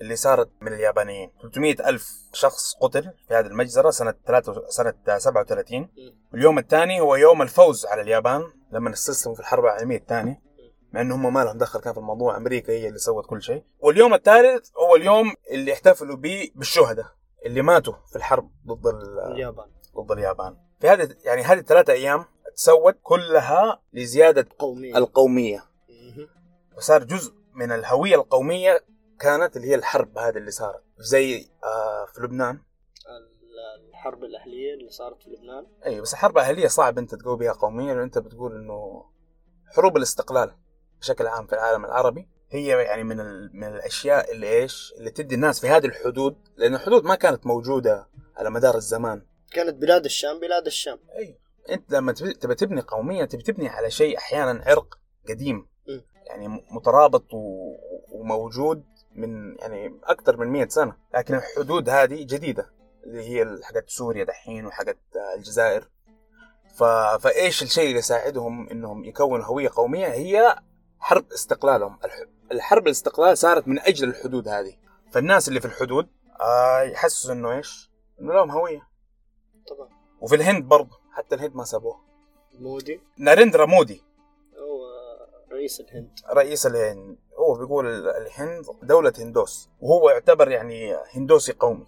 اللي 0.01 0.15
صارت 0.15 0.49
من 0.61 0.73
اليابانيين. 0.73 1.31
300 1.41 1.89
ألف 1.89 2.09
شخص 2.33 2.75
قتل 2.81 3.03
في 3.27 3.33
هذه 3.33 3.45
المجزرة 3.45 3.89
سنة 3.89 4.13
3 4.27 4.69
سنة 4.69 4.93
37 5.17 5.79
مم. 5.79 5.89
اليوم 6.33 6.57
الثاني 6.59 6.99
هو 7.01 7.15
يوم 7.15 7.41
الفوز 7.41 7.85
على 7.85 8.01
اليابان 8.01 8.43
لما 8.71 8.89
استسلموا 8.93 9.35
في 9.35 9.41
الحرب 9.41 9.63
العالمية 9.63 9.97
الثانية. 9.97 10.41
مع 10.93 11.01
انه 11.01 11.15
هم 11.15 11.33
ما 11.33 11.43
لهم 11.43 11.57
دخل 11.57 11.79
كان 11.79 11.93
في 11.93 11.99
الموضوع 11.99 12.37
أمريكا 12.37 12.73
هي 12.73 12.87
اللي 12.87 12.99
سوت 12.99 13.25
كل 13.25 13.41
شيء. 13.41 13.63
واليوم 13.79 14.13
الثالث 14.13 14.69
هو 14.77 14.95
اليوم 14.95 15.33
اللي 15.51 15.73
احتفلوا 15.73 16.15
به 16.17 16.51
بالشهداء 16.55 17.05
اللي 17.45 17.61
ماتوا 17.61 17.93
في 18.09 18.15
الحرب 18.15 18.51
ضد 18.67 18.87
ال- 18.87 19.19
اليابان. 19.31 19.65
ضد 19.97 20.11
اليابان. 20.11 20.57
في 20.81 20.89
هذه 20.89 21.15
يعني 21.23 21.41
هذه 21.41 21.59
الثلاثة 21.59 21.93
أيام 21.93 22.25
تسوت 22.55 22.95
كلها 23.03 23.81
لزيادة 23.93 24.47
قومية. 24.59 24.97
القومية. 24.97 25.63
وصار 26.77 27.03
جزء 27.03 27.33
من 27.53 27.71
الهوية 27.71 28.15
القومية 28.15 28.83
كانت 29.19 29.57
اللي 29.57 29.67
هي 29.67 29.75
الحرب 29.75 30.17
هذه 30.17 30.37
اللي 30.37 30.51
صارت. 30.51 30.83
زي 30.97 31.49
آه 31.63 32.05
في 32.13 32.21
لبنان. 32.21 32.55
ال- 32.55 33.89
الحرب 33.89 34.23
الأهلية 34.23 34.73
اللي 34.73 34.89
صارت 34.89 35.23
في 35.23 35.29
لبنان. 35.29 35.67
أي 35.85 36.01
بس 36.01 36.13
الحرب 36.13 36.37
الأهلية 36.37 36.67
صعب 36.67 36.97
أنت 36.97 37.15
تقول 37.15 37.39
بها 37.39 37.51
قوميه 37.53 37.93
لأن 37.93 38.01
انت 38.03 38.17
بتقول 38.17 38.55
إنه 38.55 39.05
حروب 39.75 39.97
الاستقلال 39.97 40.55
بشكل 40.99 41.27
عام 41.27 41.47
في 41.47 41.53
العالم 41.53 41.85
العربي 41.85 42.29
هي 42.49 42.67
يعني 42.67 43.03
من. 43.03 43.17
من 43.53 43.63
الأشياء 43.63 44.31
اللي 44.31 44.47
إيش 44.61 44.93
اللي 44.97 45.09
تدي 45.11 45.35
الناس 45.35 45.59
في 45.59 45.67
هذه 45.67 45.85
الحدود 45.85 46.37
لأن 46.57 46.75
الحدود 46.75 47.03
ما 47.03 47.15
كانت 47.15 47.45
موجودة 47.45 48.07
على 48.35 48.49
مدار 48.49 48.75
الزمان. 48.75 49.25
كانت 49.51 49.75
بلاد 49.75 50.05
الشام 50.05 50.39
بلاد 50.39 50.65
الشام. 50.65 50.99
أي 51.17 51.39
أنت 51.69 51.91
لما 51.91 52.11
تبي 52.13 52.55
تبني 52.55 52.81
قومية 52.81 53.25
تبي 53.25 53.43
تبني 53.43 53.67
على 53.69 53.91
شيء 53.91 54.17
أحيانا 54.17 54.63
عرق 54.65 54.99
قديم. 55.29 55.57
م. 55.87 56.01
يعني 56.27 56.47
مترابط 56.71 57.33
و... 57.33 57.71
وموجود 58.11 58.83
من 59.15 59.55
يعني 59.59 59.99
أكثر 60.03 60.37
من 60.37 60.47
100 60.47 60.67
سنة. 60.67 60.95
لكن 61.13 61.35
الحدود 61.35 61.89
هذه 61.89 62.23
جديدة. 62.23 62.71
اللي 63.03 63.29
هي 63.29 63.59
حقت 63.63 63.89
سوريا 63.89 64.23
دحين 64.23 64.65
وحقت 64.65 64.97
الجزائر. 65.37 65.89
ف... 66.75 66.83
فإيش 67.19 67.63
الشيء 67.63 67.87
اللي 67.87 67.99
يساعدهم 67.99 68.69
إنهم 68.69 69.05
يكونوا 69.05 69.45
هوية 69.45 69.69
قومية؟ 69.75 70.07
هي 70.07 70.55
حرب 70.99 71.31
استقلالهم. 71.31 71.99
الح... 72.05 72.15
الحرب 72.51 72.87
الاستقلال 72.87 73.37
صارت 73.37 73.67
من 73.67 73.79
أجل 73.79 74.09
الحدود 74.09 74.47
هذه. 74.47 74.77
فالناس 75.11 75.47
اللي 75.47 75.59
في 75.59 75.65
الحدود 75.67 76.07
آه 76.41 76.81
يحسوا 76.81 77.33
إنه 77.33 77.51
إيش؟ 77.51 77.91
إنه 78.21 78.33
لهم 78.33 78.51
هوية. 78.51 78.81
طبعا. 79.67 79.89
وفي 80.21 80.35
الهند 80.35 80.63
برضه. 80.63 80.97
حتى 81.11 81.35
الهند 81.35 81.55
ما 81.55 81.63
سابوها. 81.63 81.99
مودي؟ 82.59 83.01
ناريندرا 83.17 83.65
مودي. 83.65 84.03
هو 84.57 84.85
رئيس 85.51 85.81
الهند. 85.81 86.19
رئيس 86.33 86.65
الهند. 86.65 87.17
بيقول 87.57 87.87
ال- 87.87 88.07
الهند 88.09 88.65
دولة 88.83 89.13
هندوس 89.19 89.69
وهو 89.81 90.09
يعتبر 90.09 90.51
يعني 90.51 90.95
هندوسي 91.13 91.53
قومي. 91.53 91.87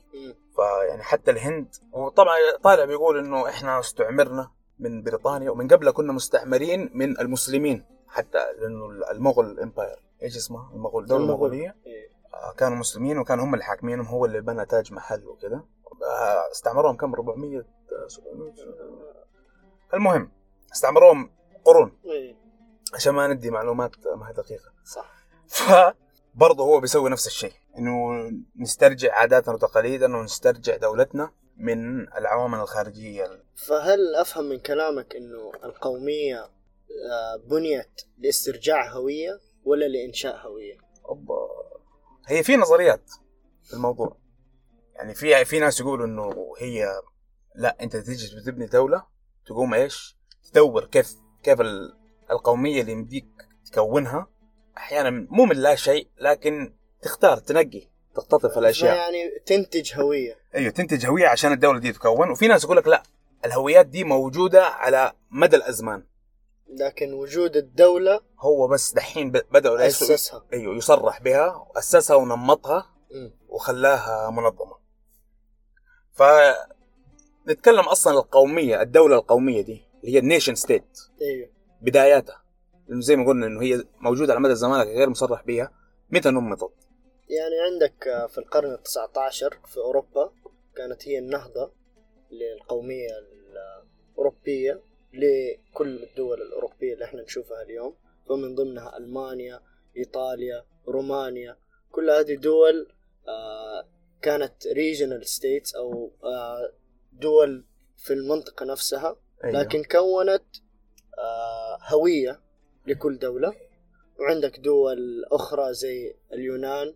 فيعني 0.56 1.04
حتى 1.04 1.32
الهند 1.32 1.76
وطبعا 1.92 2.36
طالع 2.64 2.86
بيقول 2.86 3.18
إنه 3.18 3.50
إحنا 3.50 3.80
استعمرنا 3.80 4.52
من 4.80 5.04
بريطانيا 5.04 5.52
ومن 5.52 5.68
قبل 5.68 5.92
كنا 5.92 6.14
مستعمرين 6.14 6.90
من 6.94 7.20
المسلمين 7.20 7.86
حتى 8.08 8.38
لأنه 8.60 8.86
المغول 9.12 9.60
امباير 9.60 10.00
إيش 10.24 10.38
اسمها 10.38 10.72
المغول 10.74 11.04
المغول. 11.04 11.22
المغولية 11.24 11.76
إيه. 11.86 12.10
آه، 12.34 12.54
كانوا 12.58 12.78
مسلمين 12.78 13.18
وكانوا 13.18 13.46
هم 13.46 13.54
اللي 13.54 13.66
حاكمينهم 13.66 14.06
هو 14.06 14.26
اللي 14.26 14.42
بنى 14.42 14.66
تاج 14.66 14.94
محل 14.94 15.28
وكذا 15.28 15.64
آه، 16.04 16.52
استعمروهم 16.52 16.96
كم؟ 16.96 17.14
400 17.14 17.58
آه، 17.60 18.08
700 18.08 18.54
المهم 19.94 20.32
استعمروهم 20.74 21.30
قرون. 21.66 21.98
إيه. 22.06 22.36
عشان 22.94 23.14
ما 23.14 23.28
ندي 23.28 23.52
معلومات 23.52 23.92
ما 24.16 24.30
هي 24.30 24.34
دقيقة. 24.34 24.72
صح. 24.86 25.17
فبرضه 25.48 26.63
هو 26.63 26.80
بيسوي 26.80 27.10
نفس 27.10 27.27
الشيء 27.27 27.54
إنه 27.77 27.94
نسترجع 28.56 29.13
عاداتنا 29.13 29.54
وتقاليدنا 29.54 30.18
ونسترجع 30.18 30.75
دولتنا 30.77 31.32
من 31.58 32.00
العوامل 32.18 32.60
الخارجية 32.60 33.44
فهل 33.68 34.16
أفهم 34.16 34.46
من 34.46 34.60
كلامك 34.60 35.16
إنه 35.16 35.51
القومية 35.63 36.39
آه، 37.12 37.36
بنيت 37.50 38.01
لاسترجاع 38.18 38.92
هوية 38.94 39.39
ولا 39.63 39.86
لإنشاء 39.86 40.38
هوية؟ 40.48 40.77
أوبا. 41.10 41.48
هي 42.27 42.44
في 42.44 42.56
نظريات 42.58 43.12
في 43.63 43.74
الموضوع 43.74 44.18
يعني 44.96 45.13
في 45.16 45.46
في 45.46 45.60
ناس 45.60 45.80
يقولوا 45.80 46.06
إنه 46.06 46.54
هي 46.60 46.88
لا 47.56 47.77
أنت 47.82 47.96
تيجي 47.98 48.42
تبني 48.46 48.66
دولة 48.66 49.06
تقوم 49.46 49.74
إيش 49.74 50.18
تدور 50.51 50.86
كيف 50.86 51.16
كيف 51.44 51.62
ال- 51.62 51.98
القومية 52.32 52.82
اللي 52.82 52.92
يمديك 52.92 53.27
تكونها 53.72 54.27
أحيانا 54.77 55.27
مو 55.29 55.46
من 55.46 55.55
لا 55.55 55.75
شيء 55.75 56.07
لكن 56.19 56.74
تختار 57.01 57.38
تنقي 57.38 57.88
تقتطف 58.15 58.57
الأشياء. 58.57 58.96
يعني 58.96 59.39
تنتج 59.46 59.93
هوية. 59.96 60.38
أيوه 60.55 60.72
تنتج 60.72 61.05
هوية 61.05 61.27
عشان 61.27 61.51
الدولة 61.51 61.79
دي 61.79 61.91
تتكون 61.91 62.29
وفي 62.29 62.48
ناس 62.48 62.63
يقول 62.63 62.77
لك 62.77 62.88
لا 62.88 63.03
الهويات 63.46 63.86
دي 63.86 64.03
موجودة 64.03 64.65
على 64.65 65.13
مدى 65.31 65.55
الأزمان. 65.55 66.03
لكن 66.69 67.13
وجود 67.13 67.57
الدولة 67.57 68.19
هو 68.39 68.67
بس 68.67 68.93
دحين 68.93 69.31
بداوا 69.31 69.79
إيش 69.81 70.03
أسسها. 70.03 70.46
أيوه 70.53 70.75
يصرح 70.75 71.22
بها 71.22 71.67
وأسسها 71.69 72.15
ونمطها 72.15 72.89
مم. 73.12 73.31
وخلاها 73.50 74.29
منظمة. 74.29 74.77
ف 76.13 76.24
نتكلم 77.48 77.84
أصلا 77.84 78.13
القومية 78.13 78.81
الدولة 78.81 79.15
القومية 79.15 79.62
دي 79.62 79.84
اللي 80.01 80.15
هي 80.15 80.19
ال 80.20 80.25
nation 80.25 80.56
state. 80.56 81.00
أيوه. 81.22 81.50
بداياتها. 81.81 82.41
زي 82.89 83.15
ما 83.15 83.27
قلنا 83.27 83.48
إنه 83.48 83.62
هي 83.62 83.84
موجودة 84.00 84.34
على 84.34 84.41
مدى 84.41 84.51
الزمان 84.53 84.79
لكن 84.79 84.89
غير 84.89 85.10
مصرح 85.10 85.44
بها 85.44 85.72
متى 86.10 86.29
نمطت 86.29 86.72
يعني 87.29 87.60
عندك 87.72 88.08
آه، 88.08 88.27
في 88.27 88.38
القرن 88.38 88.74
التسعة 88.74 89.12
عشر 89.17 89.60
في 89.65 89.77
أوروبا 89.77 90.32
كانت 90.75 91.08
هي 91.08 91.20
النهضة 91.20 91.72
للقومية 92.32 93.10
الأوروبية 94.13 94.82
لكل 95.13 96.03
الدول 96.03 96.41
الأوروبية 96.41 96.94
اللي 96.94 97.06
إحنا 97.06 97.22
نشوفها 97.22 97.62
اليوم 97.62 97.96
ومن 98.27 98.56
ضمنها 98.56 98.98
ألمانيا 98.98 99.60
إيطاليا 99.98 100.65
رومانيا. 100.88 101.58
كل 101.91 102.10
هذه 102.10 102.36
دول 102.36 102.88
آه، 103.27 103.88
كانت 104.22 104.67
regional 104.68 105.27
states 105.27 105.75
أو 105.75 106.12
آه، 106.24 106.74
دول 107.13 107.65
في 107.98 108.13
المنطقة 108.13 108.65
نفسها 108.65 109.15
أيوة. 109.44 109.60
لكن 109.60 109.84
كونت 109.84 110.46
هوية 111.88 112.41
لكل 112.88 113.20
دولة. 113.20 113.53
وعندك 114.20 114.60
دول 114.60 115.25
أخرى 115.32 115.74
زي 115.74 116.15
اليونان 116.34 116.96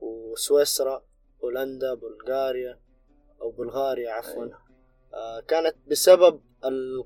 وسويسرا 0.00 1.02
هولندا 1.44 1.94
بلغاريا 1.94 2.78
أو 3.42 3.50
بلغاريا 3.50 4.10
عفوا. 4.12 4.46
آه، 5.14 5.40
كانت 5.48 5.76
بسبب 5.90 6.40
ال... 6.64 7.04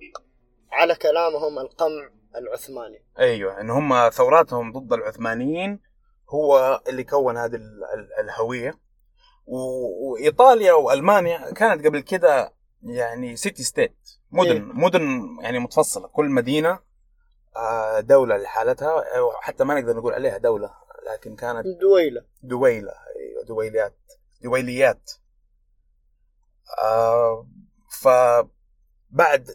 على 0.73 0.95
كلامهم 0.95 1.59
القمع 1.59 2.11
العثماني. 2.37 3.05
أيوه 3.19 3.61
إن 3.61 3.71
هم 3.71 4.09
ثوراتهم 4.11 4.73
ضد 4.73 4.93
العثمانيين 4.93 5.81
هو 6.31 6.81
اللي 6.89 7.05
كون 7.05 7.37
هذه 7.37 7.55
ال- 7.55 7.85
ال- 7.95 8.25
الهوية. 8.25 8.75
و- 9.47 10.13
وإيطاليا 10.13 10.73
وألمانيا 10.73 11.51
كانت 11.53 11.87
قبل 11.87 12.01
كده 12.01 12.53
يعني 12.83 13.37
سيتي 13.37 13.63
ستيت 13.63 13.97
مدن 14.31 14.51
إيه. 14.51 14.61
مدن 14.61 15.03
يعني 15.43 15.59
متفصلة. 15.59 16.09
كل 16.09 16.25
مدينة 16.25 16.79
آه، 17.57 18.01
دولة 18.01 18.37
لحالتها 18.37 19.05
حتى 19.41 19.65
ما 19.65 19.81
نقدر 19.81 19.97
نقول 19.97 20.13
عليها 20.13 20.39
دولة 20.39 20.71
لكن 21.07 21.37
كانت 21.37 21.67
دويلة. 21.67 22.25
دويلة 22.43 22.93
أيوه 23.17 23.45
دويليات 23.45 23.97
دويليات. 24.43 25.13
آه 26.83 27.47
فبعد 28.01 29.51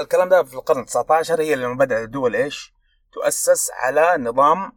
الكلام 0.00 0.28
ده 0.28 0.42
في 0.42 0.54
القرن 0.54 0.86
19 0.86 1.40
هي 1.40 1.54
لما 1.54 1.74
بدأت 1.74 2.04
الدول 2.04 2.36
إيش؟ 2.36 2.74
تؤسس 3.12 3.70
على 3.70 4.24
نظام 4.24 4.72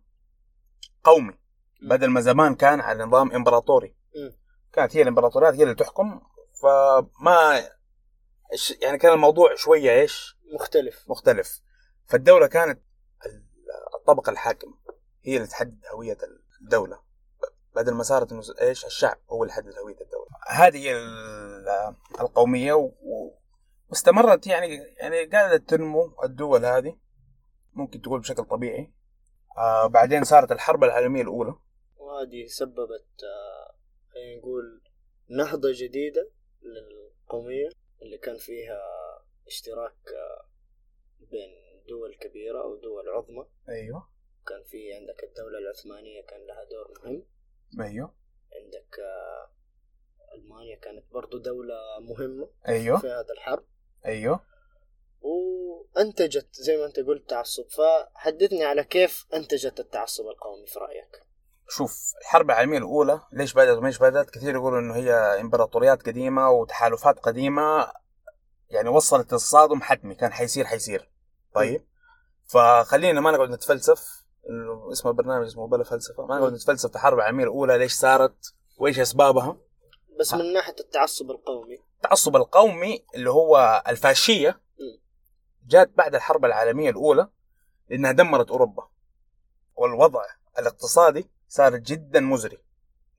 قومي. 1.03 1.39
بدل 1.81 2.09
ما 2.09 2.21
زمان 2.21 2.55
كان 2.55 2.81
على 2.81 3.03
نظام 3.03 3.31
إمبراطوري. 3.31 3.95
كانت 4.73 4.95
هي 4.95 5.01
الإمبراطوريات 5.01 5.53
هي 5.53 5.63
اللي 5.63 5.75
تحكم. 5.75 6.21
فما 6.61 7.69
يعني 8.81 8.97
كان 8.97 9.13
الموضوع 9.13 9.55
شوية 9.55 9.91
إيش؟ 9.91 10.37
مختلف. 10.53 11.03
مختلف. 11.07 11.61
فالدولة 12.09 12.47
كانت 12.47 12.79
ال- 13.25 13.45
الطبقة 13.95 14.29
الحاكمة 14.29 14.73
هي 15.23 15.35
اللي 15.37 15.47
تحدد 15.47 15.79
هوية 15.93 16.17
الدولة. 16.61 17.01
بدل 17.75 17.93
ما 17.93 18.03
صارت 18.03 18.31
إنه 18.31 18.41
إيش؟ 18.61 18.85
الشعب 18.85 19.17
هو 19.29 19.43
اللي 19.43 19.51
يحدد 19.53 19.77
هوية 19.77 20.01
الدولة. 20.01 20.29
هذه 20.49 20.77
هي 20.77 20.97
ال- 20.97 21.95
القومية 22.19 22.73
و- 22.73 22.93
و- 23.01 23.37
واستمرت 23.89 24.47
يعني 24.47 24.75
يعني 24.97 25.25
قاعدة 25.25 25.57
تنمو 25.57 26.13
الدول 26.23 26.65
هذه 26.65 26.97
ممكن 27.73 28.01
تقول 28.01 28.19
بشكل 28.19 28.43
طبيعي. 28.43 28.93
آه 29.57 29.87
بعدين 29.87 30.23
صارت 30.23 30.51
الحرب 30.51 30.83
العالمية 30.83 31.21
الأولى. 31.21 31.55
وهذه 31.97 32.45
سببت 32.47 33.23
آه، 33.23 33.75
خلينا 34.13 34.39
نقول 34.39 34.81
نهضة 35.29 35.69
جديدة 35.73 36.31
للقومية 36.61 37.69
اللي 38.01 38.17
كان 38.17 38.37
فيها 38.37 38.79
اشتراك 39.47 39.97
آه، 40.15 40.45
بين 41.31 41.68
دول 41.89 42.15
كبيرة 42.21 42.61
أو 42.63 42.75
دول 42.75 43.09
عظمى. 43.09 43.45
أيوه. 43.69 44.09
كان 44.47 44.63
في 44.63 44.93
عندك 44.93 45.23
الدولة 45.23 45.57
العثمانية 45.57 46.21
كان 46.21 46.39
لها 46.47 46.63
دور 46.63 46.87
مهم. 47.03 47.25
أيوه. 47.87 48.13
عندك 48.53 48.99
آه، 48.99 49.51
ألمانيا 50.35 50.75
كانت 50.79 51.05
برضو 51.11 51.37
دولة 51.37 51.75
مهمة 51.99 52.49
أيوه. 52.67 52.99
في 52.99 53.07
هذا 53.07 53.33
الحرب. 53.37 53.65
أيوه. 54.05 54.39
وأنتجت 55.21 56.47
زي 56.55 56.77
ما 56.77 56.85
أنت 56.85 56.99
قلت 56.99 57.29
تعصب. 57.29 57.65
فحدثني 57.69 58.63
على 58.63 58.83
كيف 58.83 59.25
أنتجت 59.33 59.79
التعصب 59.79 60.23
القومي 60.27 60.67
في 60.67 60.79
رأيك؟ 60.79 61.23
شوف 61.69 62.13
الحرب 62.21 62.45
العالمية 62.45 62.77
الأولى 62.77 63.21
ليش 63.31 63.53
بدأت 63.53 63.77
وماش 63.77 63.99
بدأت؟ 63.99 64.29
كثير 64.29 64.55
يقولوا 64.55 64.79
إنه 64.79 64.95
هي 64.95 65.11
إمبراطوريات 65.41 66.01
قديمة 66.01 66.49
وتحالفات 66.49 67.19
قديمة 67.19 67.91
يعني 68.69 68.89
وصلت 68.89 69.33
الصادم 69.33 69.81
حتمي 69.81 70.15
كان 70.15 70.33
حيصير 70.33 70.65
حيصير. 70.65 71.09
طيب. 71.53 71.81
فخلينا 72.45 73.21
ما 73.21 73.31
نقعد 73.31 73.49
نتفلسف 73.49 74.23
إنه 74.49 74.91
اسم 74.91 75.07
البرنامج 75.09 75.45
اسمه 75.45 75.67
بلا 75.67 75.83
فلسفة 75.83 76.25
ما 76.25 76.39
نقعد 76.39 76.53
نتفلسف 76.53 76.89
في 76.89 76.95
الحرب 76.95 77.17
العالمية 77.17 77.43
الأولى 77.43 77.77
ليش 77.77 77.93
صارت؟ 77.93 78.53
وإيش 78.77 78.99
أسبابها؟ 78.99 79.57
بس 80.19 80.33
من 80.33 80.53
ناحية 80.53 80.75
التعصب 80.79 81.31
القومي. 81.31 81.79
التعصب 81.95 82.35
القومي 82.35 83.05
اللي 83.15 83.29
هو 83.29 83.83
الفاشية 83.87 84.49
مم. 84.79 84.99
جات 85.67 85.89
بعد 85.95 86.15
الحرب 86.15 86.45
العالمية 86.45 86.89
الأولى 86.89 87.27
لأنها 87.89 88.11
دمرت 88.11 88.49
أوروبا. 88.51 88.87
والوضع 89.75 90.23
الاقتصادي 90.59 91.29
صار 91.47 91.75
جدا 91.77 92.19
مزري. 92.19 92.57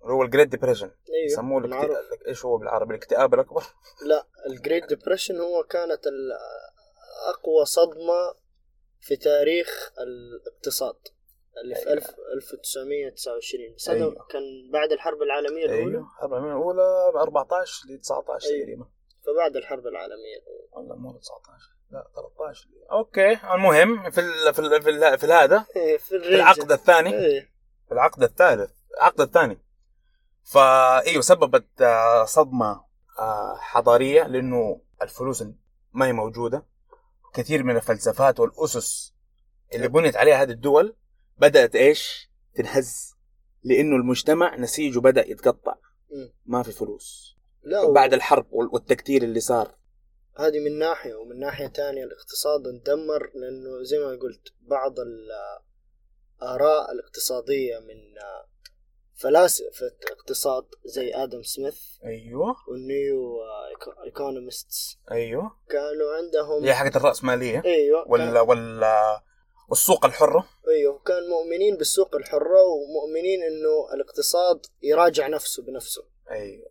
اللي 0.02 0.12
هو 0.12 0.22
ال 0.22 0.26
Great 0.26 0.48
Depression 0.48 0.86
أيوه 0.86 1.26
يسموه. 1.32 1.64
الاكت... 1.64 1.90
إيش 2.28 2.44
هو 2.44 2.56
بالعربي؟ 2.56 2.94
الاكتئاب 2.94 3.34
الأكبر. 3.34 3.64
لا 4.06 4.26
ال 4.50 4.56
Great 4.56 4.88
Depression 4.88 5.40
هو 5.40 5.62
كانت 5.62 6.06
ال- 6.06 6.32
أقوى 7.28 7.64
صدمة 7.64 8.34
في 9.00 9.16
تاريخ 9.16 9.92
الاقتصاد. 9.98 10.96
اللي 11.64 11.74
في 11.74 11.86
أيوة. 11.86 11.92
1000 11.92 12.10
1929 12.34 13.74
بس 13.74 13.90
هذا 13.90 13.98
أيوة. 13.98 14.26
كان 14.30 14.70
بعد 14.72 14.92
الحرب 14.92 15.22
العالمية 15.22 15.64
الأولى؟ 15.64 15.80
أيوه. 15.80 16.00
الحرب 16.00 16.32
العالمية 16.32 16.52
الأولى 16.52 17.12
ب 17.14 17.16
14 17.16 17.88
ل 17.88 17.98
19 17.98 18.48
أيوة. 18.48 18.62
تقريبا. 18.62 18.84
فبعد 19.26 19.56
الحرب 19.56 19.86
العالمية 19.86 20.36
الأولى. 20.36 20.88
ولا 20.88 20.94
مو 20.94 21.18
19 21.18 21.70
لا 21.90 22.08
13 22.14 22.68
okay. 22.92 23.32
المهم 23.54 24.10
في 24.10 24.20
ال... 24.20 24.54
في 24.54 24.58
ال... 24.58 24.82
في, 24.82 24.90
ال... 24.90 25.18
في 25.18 25.26
هذا 25.26 25.66
إيه، 25.76 25.98
في 25.98 26.20
في 26.20 26.34
العقد 26.34 26.72
الثاني. 26.72 27.14
إيه. 27.14 27.50
في 27.88 27.94
العقد 27.94 28.22
الثالث 28.22 28.70
العقد 28.96 29.20
الثاني. 29.20 29.58
فايوه 30.42 31.22
سببت 31.22 31.82
آه، 31.82 32.24
صدمة 32.24 32.84
آه، 33.18 33.56
حضارية 33.60 34.26
لأنه 34.26 34.80
الفلوس 35.02 35.44
ما 35.92 36.06
هي 36.06 36.12
موجودة. 36.12 36.66
كثير 37.34 37.62
من 37.62 37.76
الفلسفات 37.76 38.40
والأسس 38.40 39.12
اللي 39.74 39.88
بنيت 39.88 40.16
عليها 40.16 40.42
هذه 40.42 40.50
الدول 40.50 40.96
بدأت 41.38 41.74
إيش؟ 41.76 42.30
تنهز 42.54 43.14
لأنه 43.64 43.96
المجتمع 43.96 44.56
نسيجه 44.56 44.98
بدا 44.98 45.30
يتقطع. 45.30 45.74
ما 46.46 46.62
في 46.62 46.72
فلوس 46.72 47.36
لا 47.62 47.80
و- 47.80 47.92
بعد 47.92 48.14
الحرب 48.14 48.46
وال- 48.52 48.68
والتكتير 48.72 49.22
اللي 49.22 49.40
صار 49.40 49.74
هذه 50.38 50.58
من 50.64 50.78
ناحية 50.78 51.14
ومن 51.14 51.38
ناحية 51.38 51.66
ثانية 51.68 52.04
الاقتصاد 52.04 52.66
اندمر 52.66 53.30
لأنه 53.34 53.82
زي 53.82 53.98
ما 53.98 54.06
قلت 54.10 54.52
بعض 54.60 54.94
الاراء 56.42 56.92
الاقتصادية 56.92 57.78
من 57.78 57.96
فلاسفة 59.20 59.96
اقتصاد 60.10 60.64
زي 60.84 61.14
آدم 61.14 61.42
سميث 61.42 61.80
أيوه. 62.04 62.56
والنيو 62.68 63.40
إيكونومستس 64.04 64.98
أيوه. 65.10 65.56
كانوا 65.68 66.16
عندهم 66.16 66.64
هي 66.64 66.74
حقت 66.74 66.96
الراسماليه 66.96 67.62
أيوه 67.64 68.08
وال 68.08 68.20
كان 68.20 68.36
وال 68.36 68.84
والسوق 69.68 70.06
الحرة. 70.06 70.48
أيوه 70.68 70.98
كان 70.98 71.28
مؤمنين 71.28 71.76
بالسوق 71.76 72.16
الحرة 72.16 72.62
ومؤمنين 72.62 73.42
إنه 73.42 73.94
الاقتصاد 73.94 74.66
يراجع 74.82 75.28
نفسه 75.28 75.62
بنفسه. 75.62 76.04
أيوه. 76.30 76.70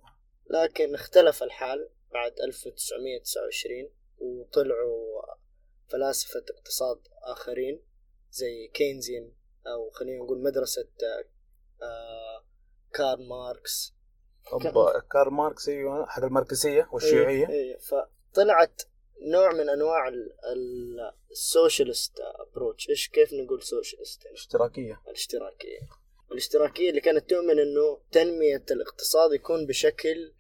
لكن 0.50 0.96
اختلف 0.96 1.44
الحال 1.44 1.90
بعد 2.14 2.40
1929 2.40 3.90
وطلعوا 4.20 5.22
فلاسفة 5.88 6.44
اقتصاد 6.50 7.00
آخرين 7.24 7.84
زي 8.32 8.68
Keynesian 8.68 9.32
أو 9.68 9.90
خلينا 9.90 10.24
نقول 10.24 10.44
مدرسة 10.44 10.88
آه، 11.82 11.86
آه، 11.86 12.44
كارل 12.94 13.28
ماركس 13.28 13.94
أوبا، 14.54 15.00
كارل 15.12 15.32
ماركس 15.34 15.70
أيوه 15.70 16.06
حق 16.06 16.24
الماركسية 16.24 16.90
والشيوعية. 16.92 17.50
إيه، 17.50 17.54
إيه، 17.54 17.78
فطلعت 17.78 18.82
نوع 19.32 19.54
من 19.54 19.70
أنواع 19.70 20.08
ال- 20.08 20.34
ال- 20.54 21.14
ال 21.32 21.40
socialist 21.40 22.14
approach 22.20 22.90
إيش 22.90 23.10
كيف 23.10 23.34
نقول 23.34 23.64
socialist؟ 23.64 24.26
يعني 24.26 24.36
اشتراكيه 24.38 25.02
الاشتراكية. 25.08 25.80
الاشتراكية 26.32 26.90
اللي 26.90 27.02
كانت 27.02 27.30
تؤمن 27.30 27.60
إنه 27.60 28.02
تنمية 28.12 28.66
الاقتصاد 28.72 29.34
يكون 29.34 29.66
بشكل 29.66 30.34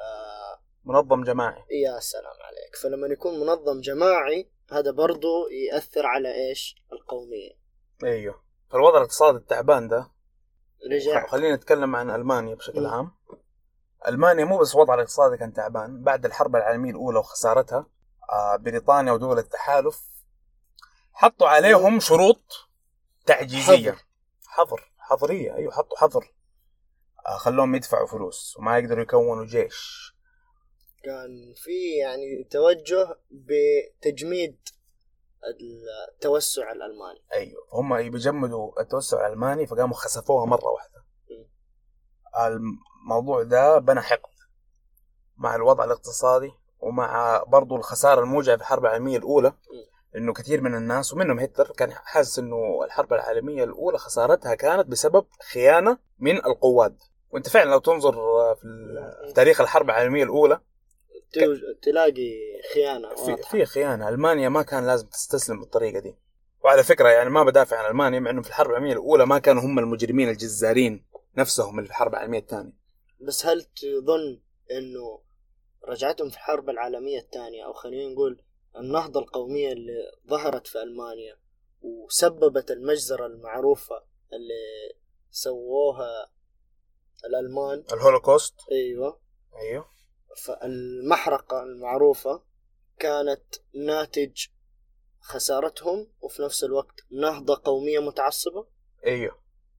آه 0.00 0.62
منظم 0.84 1.24
جماعي. 1.24 1.64
يا 1.70 2.00
سلام 2.00 2.42
عليك. 2.42 2.76
فلما 2.82 3.06
يكون 3.06 3.40
منظم 3.40 3.80
جماعي 3.80 4.50
هذا 4.70 4.90
برضو 4.90 5.48
يأثر 5.48 6.06
على 6.06 6.48
إيش؟ 6.48 6.76
القومية. 6.92 7.52
أيوه. 8.04 8.42
فالوضع 8.70 8.96
الاقتصادي 8.98 9.38
التعبان 9.38 9.88
ده 9.88 10.10
رجع. 10.92 11.26
خلينا 11.26 11.56
نتكلم 11.56 11.96
عن 11.96 12.10
ألمانيا 12.10 12.54
بشكل. 12.54 12.86
عام. 12.86 13.10
ألمانيا 14.08 14.44
مو 14.44 14.58
بس 14.58 14.74
وضعها 14.74 14.94
الاقتصادي 14.94 15.36
كان 15.36 15.52
تعبان 15.52 16.02
بعد 16.02 16.24
الحرب 16.24 16.56
العالمية 16.56 16.90
الأولى 16.90 17.18
وخسارتها 17.18 17.86
آه 18.32 18.56
بريطانيا 18.56 19.12
ودول 19.12 19.38
التحالف 19.38 20.02
حطوا 21.12 21.48
عليهم 21.48 22.00
شروط 22.00 22.68
تعجيزية. 23.26 23.90
حظر. 23.92 24.04
حظر. 24.46 24.92
حظرية 24.98 25.54
أيوه 25.54 25.72
حطوا 25.72 25.98
حظر. 25.98 26.34
آه 27.26 27.36
خلوهم 27.36 27.74
يدفعوا 27.74 28.06
فلوس 28.06 28.56
وما 28.58 28.78
يقدروا 28.78 29.02
يكونوا 29.02 29.44
جيش. 29.44 30.10
كان 31.04 31.52
في 31.56 31.96
يعني 32.02 32.44
توجه 32.50 33.18
بتجميد 33.30 34.58
التوسع 36.14 36.72
الألماني. 36.72 37.22
أيوه. 37.32 37.62
هم 37.72 38.10
بيجمدوا 38.10 38.80
التوسع 38.80 39.26
الألماني 39.26 39.66
فقاموا 39.66 39.96
خسفوها 39.96 40.46
مرة 40.46 40.66
واحدة. 40.68 41.00
الموضوع 42.46 43.42
ده 43.42 43.78
بنى 43.78 44.00
حقد 44.00 44.30
مع 45.36 45.56
الوضع 45.56 45.84
الاقتصادي 45.84 46.52
ومع 46.80 47.42
برضو 47.46 47.76
الخسارة 47.76 48.20
الموجعه 48.20 48.56
في 48.56 48.62
الحرب 48.62 48.84
العالمية 48.84 49.16
الأولى 49.18 49.52
إنه 50.16 50.32
كثير 50.32 50.60
من 50.60 50.74
الناس 50.74 51.12
ومنهم 51.12 51.38
هتلر 51.38 51.72
كان 51.72 51.92
حاسس 51.92 52.38
إنه 52.38 52.84
الحرب 52.84 53.12
العالمية 53.12 53.64
الأولى 53.64 53.98
خسارتها 53.98 54.54
كانت 54.54 54.86
بسبب 54.86 55.26
خيانة 55.52 55.98
من 56.18 56.36
القواد. 56.36 56.98
وأنت 57.30 57.48
فعلا 57.48 57.70
لو 57.70 57.78
تنظر 57.78 58.14
في 58.54 59.32
تاريخ 59.34 59.60
الحرب 59.60 59.90
العالمية 59.90 60.24
الأولى 60.24 60.60
تلاقي 61.82 62.32
خيانة 62.74 63.14
في. 63.14 63.36
في 63.42 63.64
خيانة. 63.64 64.08
ألمانيا 64.08 64.48
ما 64.48 64.62
كان 64.62 64.86
لازم 64.86 65.06
تستسلم 65.06 65.60
بالطريقة 65.60 66.00
دي. 66.00 66.16
وعلى 66.64 66.84
فكرة 66.84 67.08
يعني 67.08 67.30
ما 67.30 67.44
بدافع 67.44 67.76
عن 67.76 67.90
ألمانيا 67.90 68.20
مع 68.20 68.30
إنه 68.30 68.42
في 68.42 68.48
الحرب 68.48 68.70
العالمية 68.70 68.92
الأولى 68.92 69.26
ما 69.26 69.38
كانوا 69.38 69.62
هم 69.62 69.78
المجرمين 69.78 70.28
الجزارين 70.28 71.06
نفسهم 71.36 71.78
اللي 71.78 71.86
في 71.86 71.90
الحرب 71.90 72.12
العالمية 72.14 72.38
الثانية. 72.38 72.72
بس 73.20 73.46
هل 73.46 73.62
تظن 73.62 74.40
إنه 74.70 75.20
رجعتهم 75.84 76.28
في 76.28 76.34
الحرب 76.34 76.70
العالمية 76.70 77.18
الثانية؟ 77.18 77.66
أو 77.66 77.72
خلينا 77.72 78.12
نقول 78.12 78.42
النهضة 78.76 79.20
القومية 79.20 79.72
اللي 79.72 80.12
ظهرت 80.28 80.66
في 80.66 80.82
ألمانيا 80.82 81.36
وسببت 81.82 82.70
المجزرة 82.70 83.26
المعروفة 83.26 84.02
اللي 84.32 84.94
سووها 85.30 86.30
الألمان. 87.24 87.84
الهولوكوست؟ 87.92 88.54
أيوه. 88.72 89.20
أيوه. 89.56 89.90
فالمحرقة 90.36 91.62
المعروفة 91.62 92.42
كانت 92.98 93.42
ناتج 93.74 94.46
خسارتهم 95.20 96.06
وفي 96.20 96.42
نفس 96.42 96.64
الوقت 96.64 97.00
نهضة 97.10 97.60
قومية 97.64 97.98
متعصبة؟ 97.98 98.66
أيوه 99.06 99.38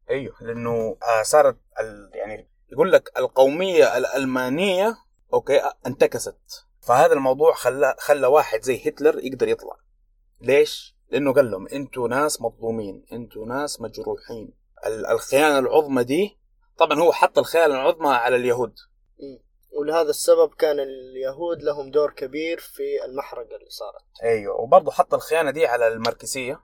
أيوه 0.10 0.36
لأنه 0.42 0.98
آه 1.04 1.24
صارت 1.24 1.58
ال- 1.80 2.12
يعني 2.14 2.50
يقول 2.72 2.92
لك 2.92 3.12
القومية 3.18 3.98
الألمانية 3.98 4.98
okay 5.34 5.62
آه، 5.64 5.74
انتكست. 5.88 6.38
فهذا 6.82 7.14
الموضوع 7.14 7.54
خلى 7.54 7.96
خلى 8.00 8.28
واحد 8.28 8.62
زي 8.62 8.90
هتلر 8.90 9.20
يقدر 9.20 9.48
يطلع. 9.48 9.76
ليش؟ 10.42 10.96
لأنه 11.12 11.34
قال 11.34 11.52
لهم 11.52 11.68
أنتوا 11.68 12.08
ناس 12.08 12.42
مظلومين 12.42 13.06
أنتوا 13.12 13.46
ناس 13.46 13.82
مجروحين. 13.82 14.54
ال- 14.86 15.06
الخيانة 15.06 15.60
العظمى 15.60 16.04
دي 16.04 16.38
طبعا 16.78 17.00
هو 17.00 17.12
حط 17.12 17.38
الخيانة 17.38 17.74
العظمى 17.76 18.10
على 18.10 18.36
اليهود. 18.36 18.74
ولهذا 19.72 20.10
السبب 20.10 20.54
كان 20.54 20.80
اليهود 20.80 21.64
لهم 21.64 21.92
دور 21.92 22.12
كبير 22.12 22.60
في 22.60 23.06
المحرقة 23.06 23.56
اللي 23.56 23.70
صارت. 23.70 24.04
أيوه 24.24 24.62
وبرضه 24.62 24.92
حط 24.92 25.14
الخيانة 25.14 25.52
دي 25.52 25.66
على 25.66 25.88
الماركسية. 25.88 26.60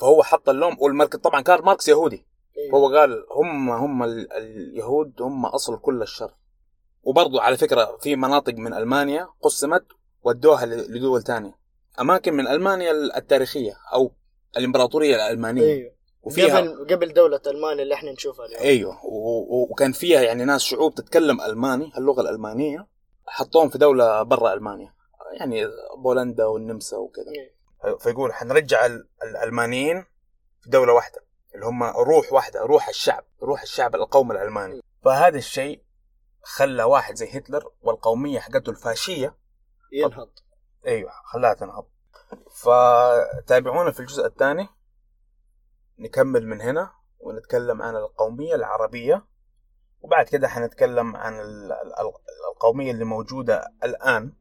فهو 0.00 0.22
حط 0.22 0.48
اللوم 0.48 0.76
والمارك 0.80 1.16
طبعا 1.16 1.40
كان 1.40 1.62
ماركس 1.62 1.88
يهودي. 1.88 2.26
أيوة. 2.58 2.78
هو 2.78 2.96
قال 2.96 3.26
هم 3.30 3.70
هم 3.70 4.02
ال- 4.02 4.32
اليهود 4.32 5.22
هم 5.22 5.46
أصل 5.46 5.78
كل 5.80 6.02
الشر. 6.02 6.34
وبرضو 7.02 7.38
على 7.38 7.56
فكرة 7.56 7.96
في 8.00 8.16
مناطق 8.16 8.54
من 8.54 8.74
ألمانيا 8.74 9.28
قسمت 9.42 9.84
ودوها 10.22 10.66
لدول 10.66 11.22
تانية. 11.22 11.58
أماكن 12.00 12.34
من 12.34 12.46
ألمانيا 12.48 12.90
التاريخية 13.16 13.76
أو 13.94 14.12
الإمبراطورية 14.56 15.14
الألمانية. 15.16 15.62
أيوه 15.62 15.97
وفيها 16.28 16.60
قبل 16.60 16.86
قبل 16.94 17.12
دولة 17.12 17.40
ألمانيا 17.46 17.82
اللي 17.82 17.94
إحنا 17.94 18.12
نشوفها 18.12 18.46
اليوم. 18.46 18.62
أيوه. 18.62 18.98
وكان 19.70 19.92
فيها 19.92 20.20
يعني 20.22 20.44
ناس 20.44 20.60
شعوب 20.62 20.94
تتكلم 20.94 21.40
ألماني 21.40 21.92
اللغة 21.98 22.20
الألمانية 22.20 22.86
حطوهم 23.26 23.68
في 23.68 23.78
دولة 23.78 24.22
برا 24.22 24.52
ألمانيا. 24.54 24.94
يعني 25.40 25.66
بولندا 25.98 26.44
والنمسا 26.46 26.96
وكذا. 26.96 27.24
أيوة. 27.84 27.98
فيقول 27.98 28.32
حنرجع 28.34 28.86
ال- 28.86 29.08
الألمانيين 29.22 30.04
في 30.60 30.70
دولة 30.70 30.92
واحدة 30.92 31.24
اللي 31.54 31.66
هم 31.66 31.82
روح 31.84 32.32
واحدة 32.32 32.60
روح 32.60 32.88
الشعب 32.88 33.24
روح 33.42 33.62
الشعب 33.62 33.94
القومي 33.94 34.32
الألماني. 34.34 34.80
فهذا 35.04 35.38
الشيء 35.38 35.82
خلى 36.42 36.82
واحد 36.82 37.14
زي 37.14 37.38
هتلر 37.38 37.70
والقومية 37.82 38.38
حقته 38.40 38.70
الفاشية 38.70 39.36
ينهض. 39.92 40.28
أيوه 40.86 41.10
خلاها 41.24 41.54
تنهض. 41.54 41.86
فتابعونا 42.50 43.90
في 43.90 44.00
الجزء 44.00 44.26
الثاني. 44.26 44.68
نكمل 45.98 46.46
من 46.46 46.60
هنا 46.60 46.90
ونتكلم 47.20 47.82
عن 47.82 47.96
القومية 47.96 48.54
العربية. 48.54 49.24
وبعد 50.02 50.26
كده 50.26 50.48
حنتكلم 50.48 51.16
عن 51.16 51.40
ال- 51.40 51.72
ال- 51.72 52.12
القومية 52.54 52.90
اللي 52.90 53.04
موجودة 53.04 53.72
الآن. 53.84 54.32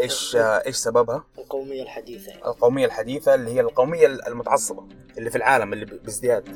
إيش 0.00 0.36
إيش 0.36 0.76
سببها؟ 0.76 1.24
القومية 1.38 1.82
الحديثة. 1.82 2.32
القومية 2.34 2.86
الحديثة 2.86 3.34
اللي 3.34 3.50
هي 3.50 3.60
القومية 3.60 4.06
المتعصبة 4.06 4.88
اللي 5.18 5.30
في 5.30 5.36
العالم 5.36 5.72
اللي 5.72 5.84
بازدياد. 5.84 6.48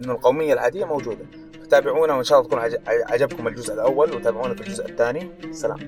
إنه 0.00 0.12
القومية 0.12 0.52
العادية 0.52 0.84
موجودة. 0.84 1.26
تابعونا 1.70 2.14
وإن 2.14 2.24
شاء 2.24 2.38
الله 2.38 2.50
تكون 2.50 2.62
عج- 2.62 2.88
عجبكم 3.12 3.48
الجزء 3.48 3.74
الأول 3.74 4.14
وتابعونا 4.14 4.54
في 4.54 4.60
الجزء 4.60 4.86
الثاني. 4.88 5.52
سلام. 5.52 5.78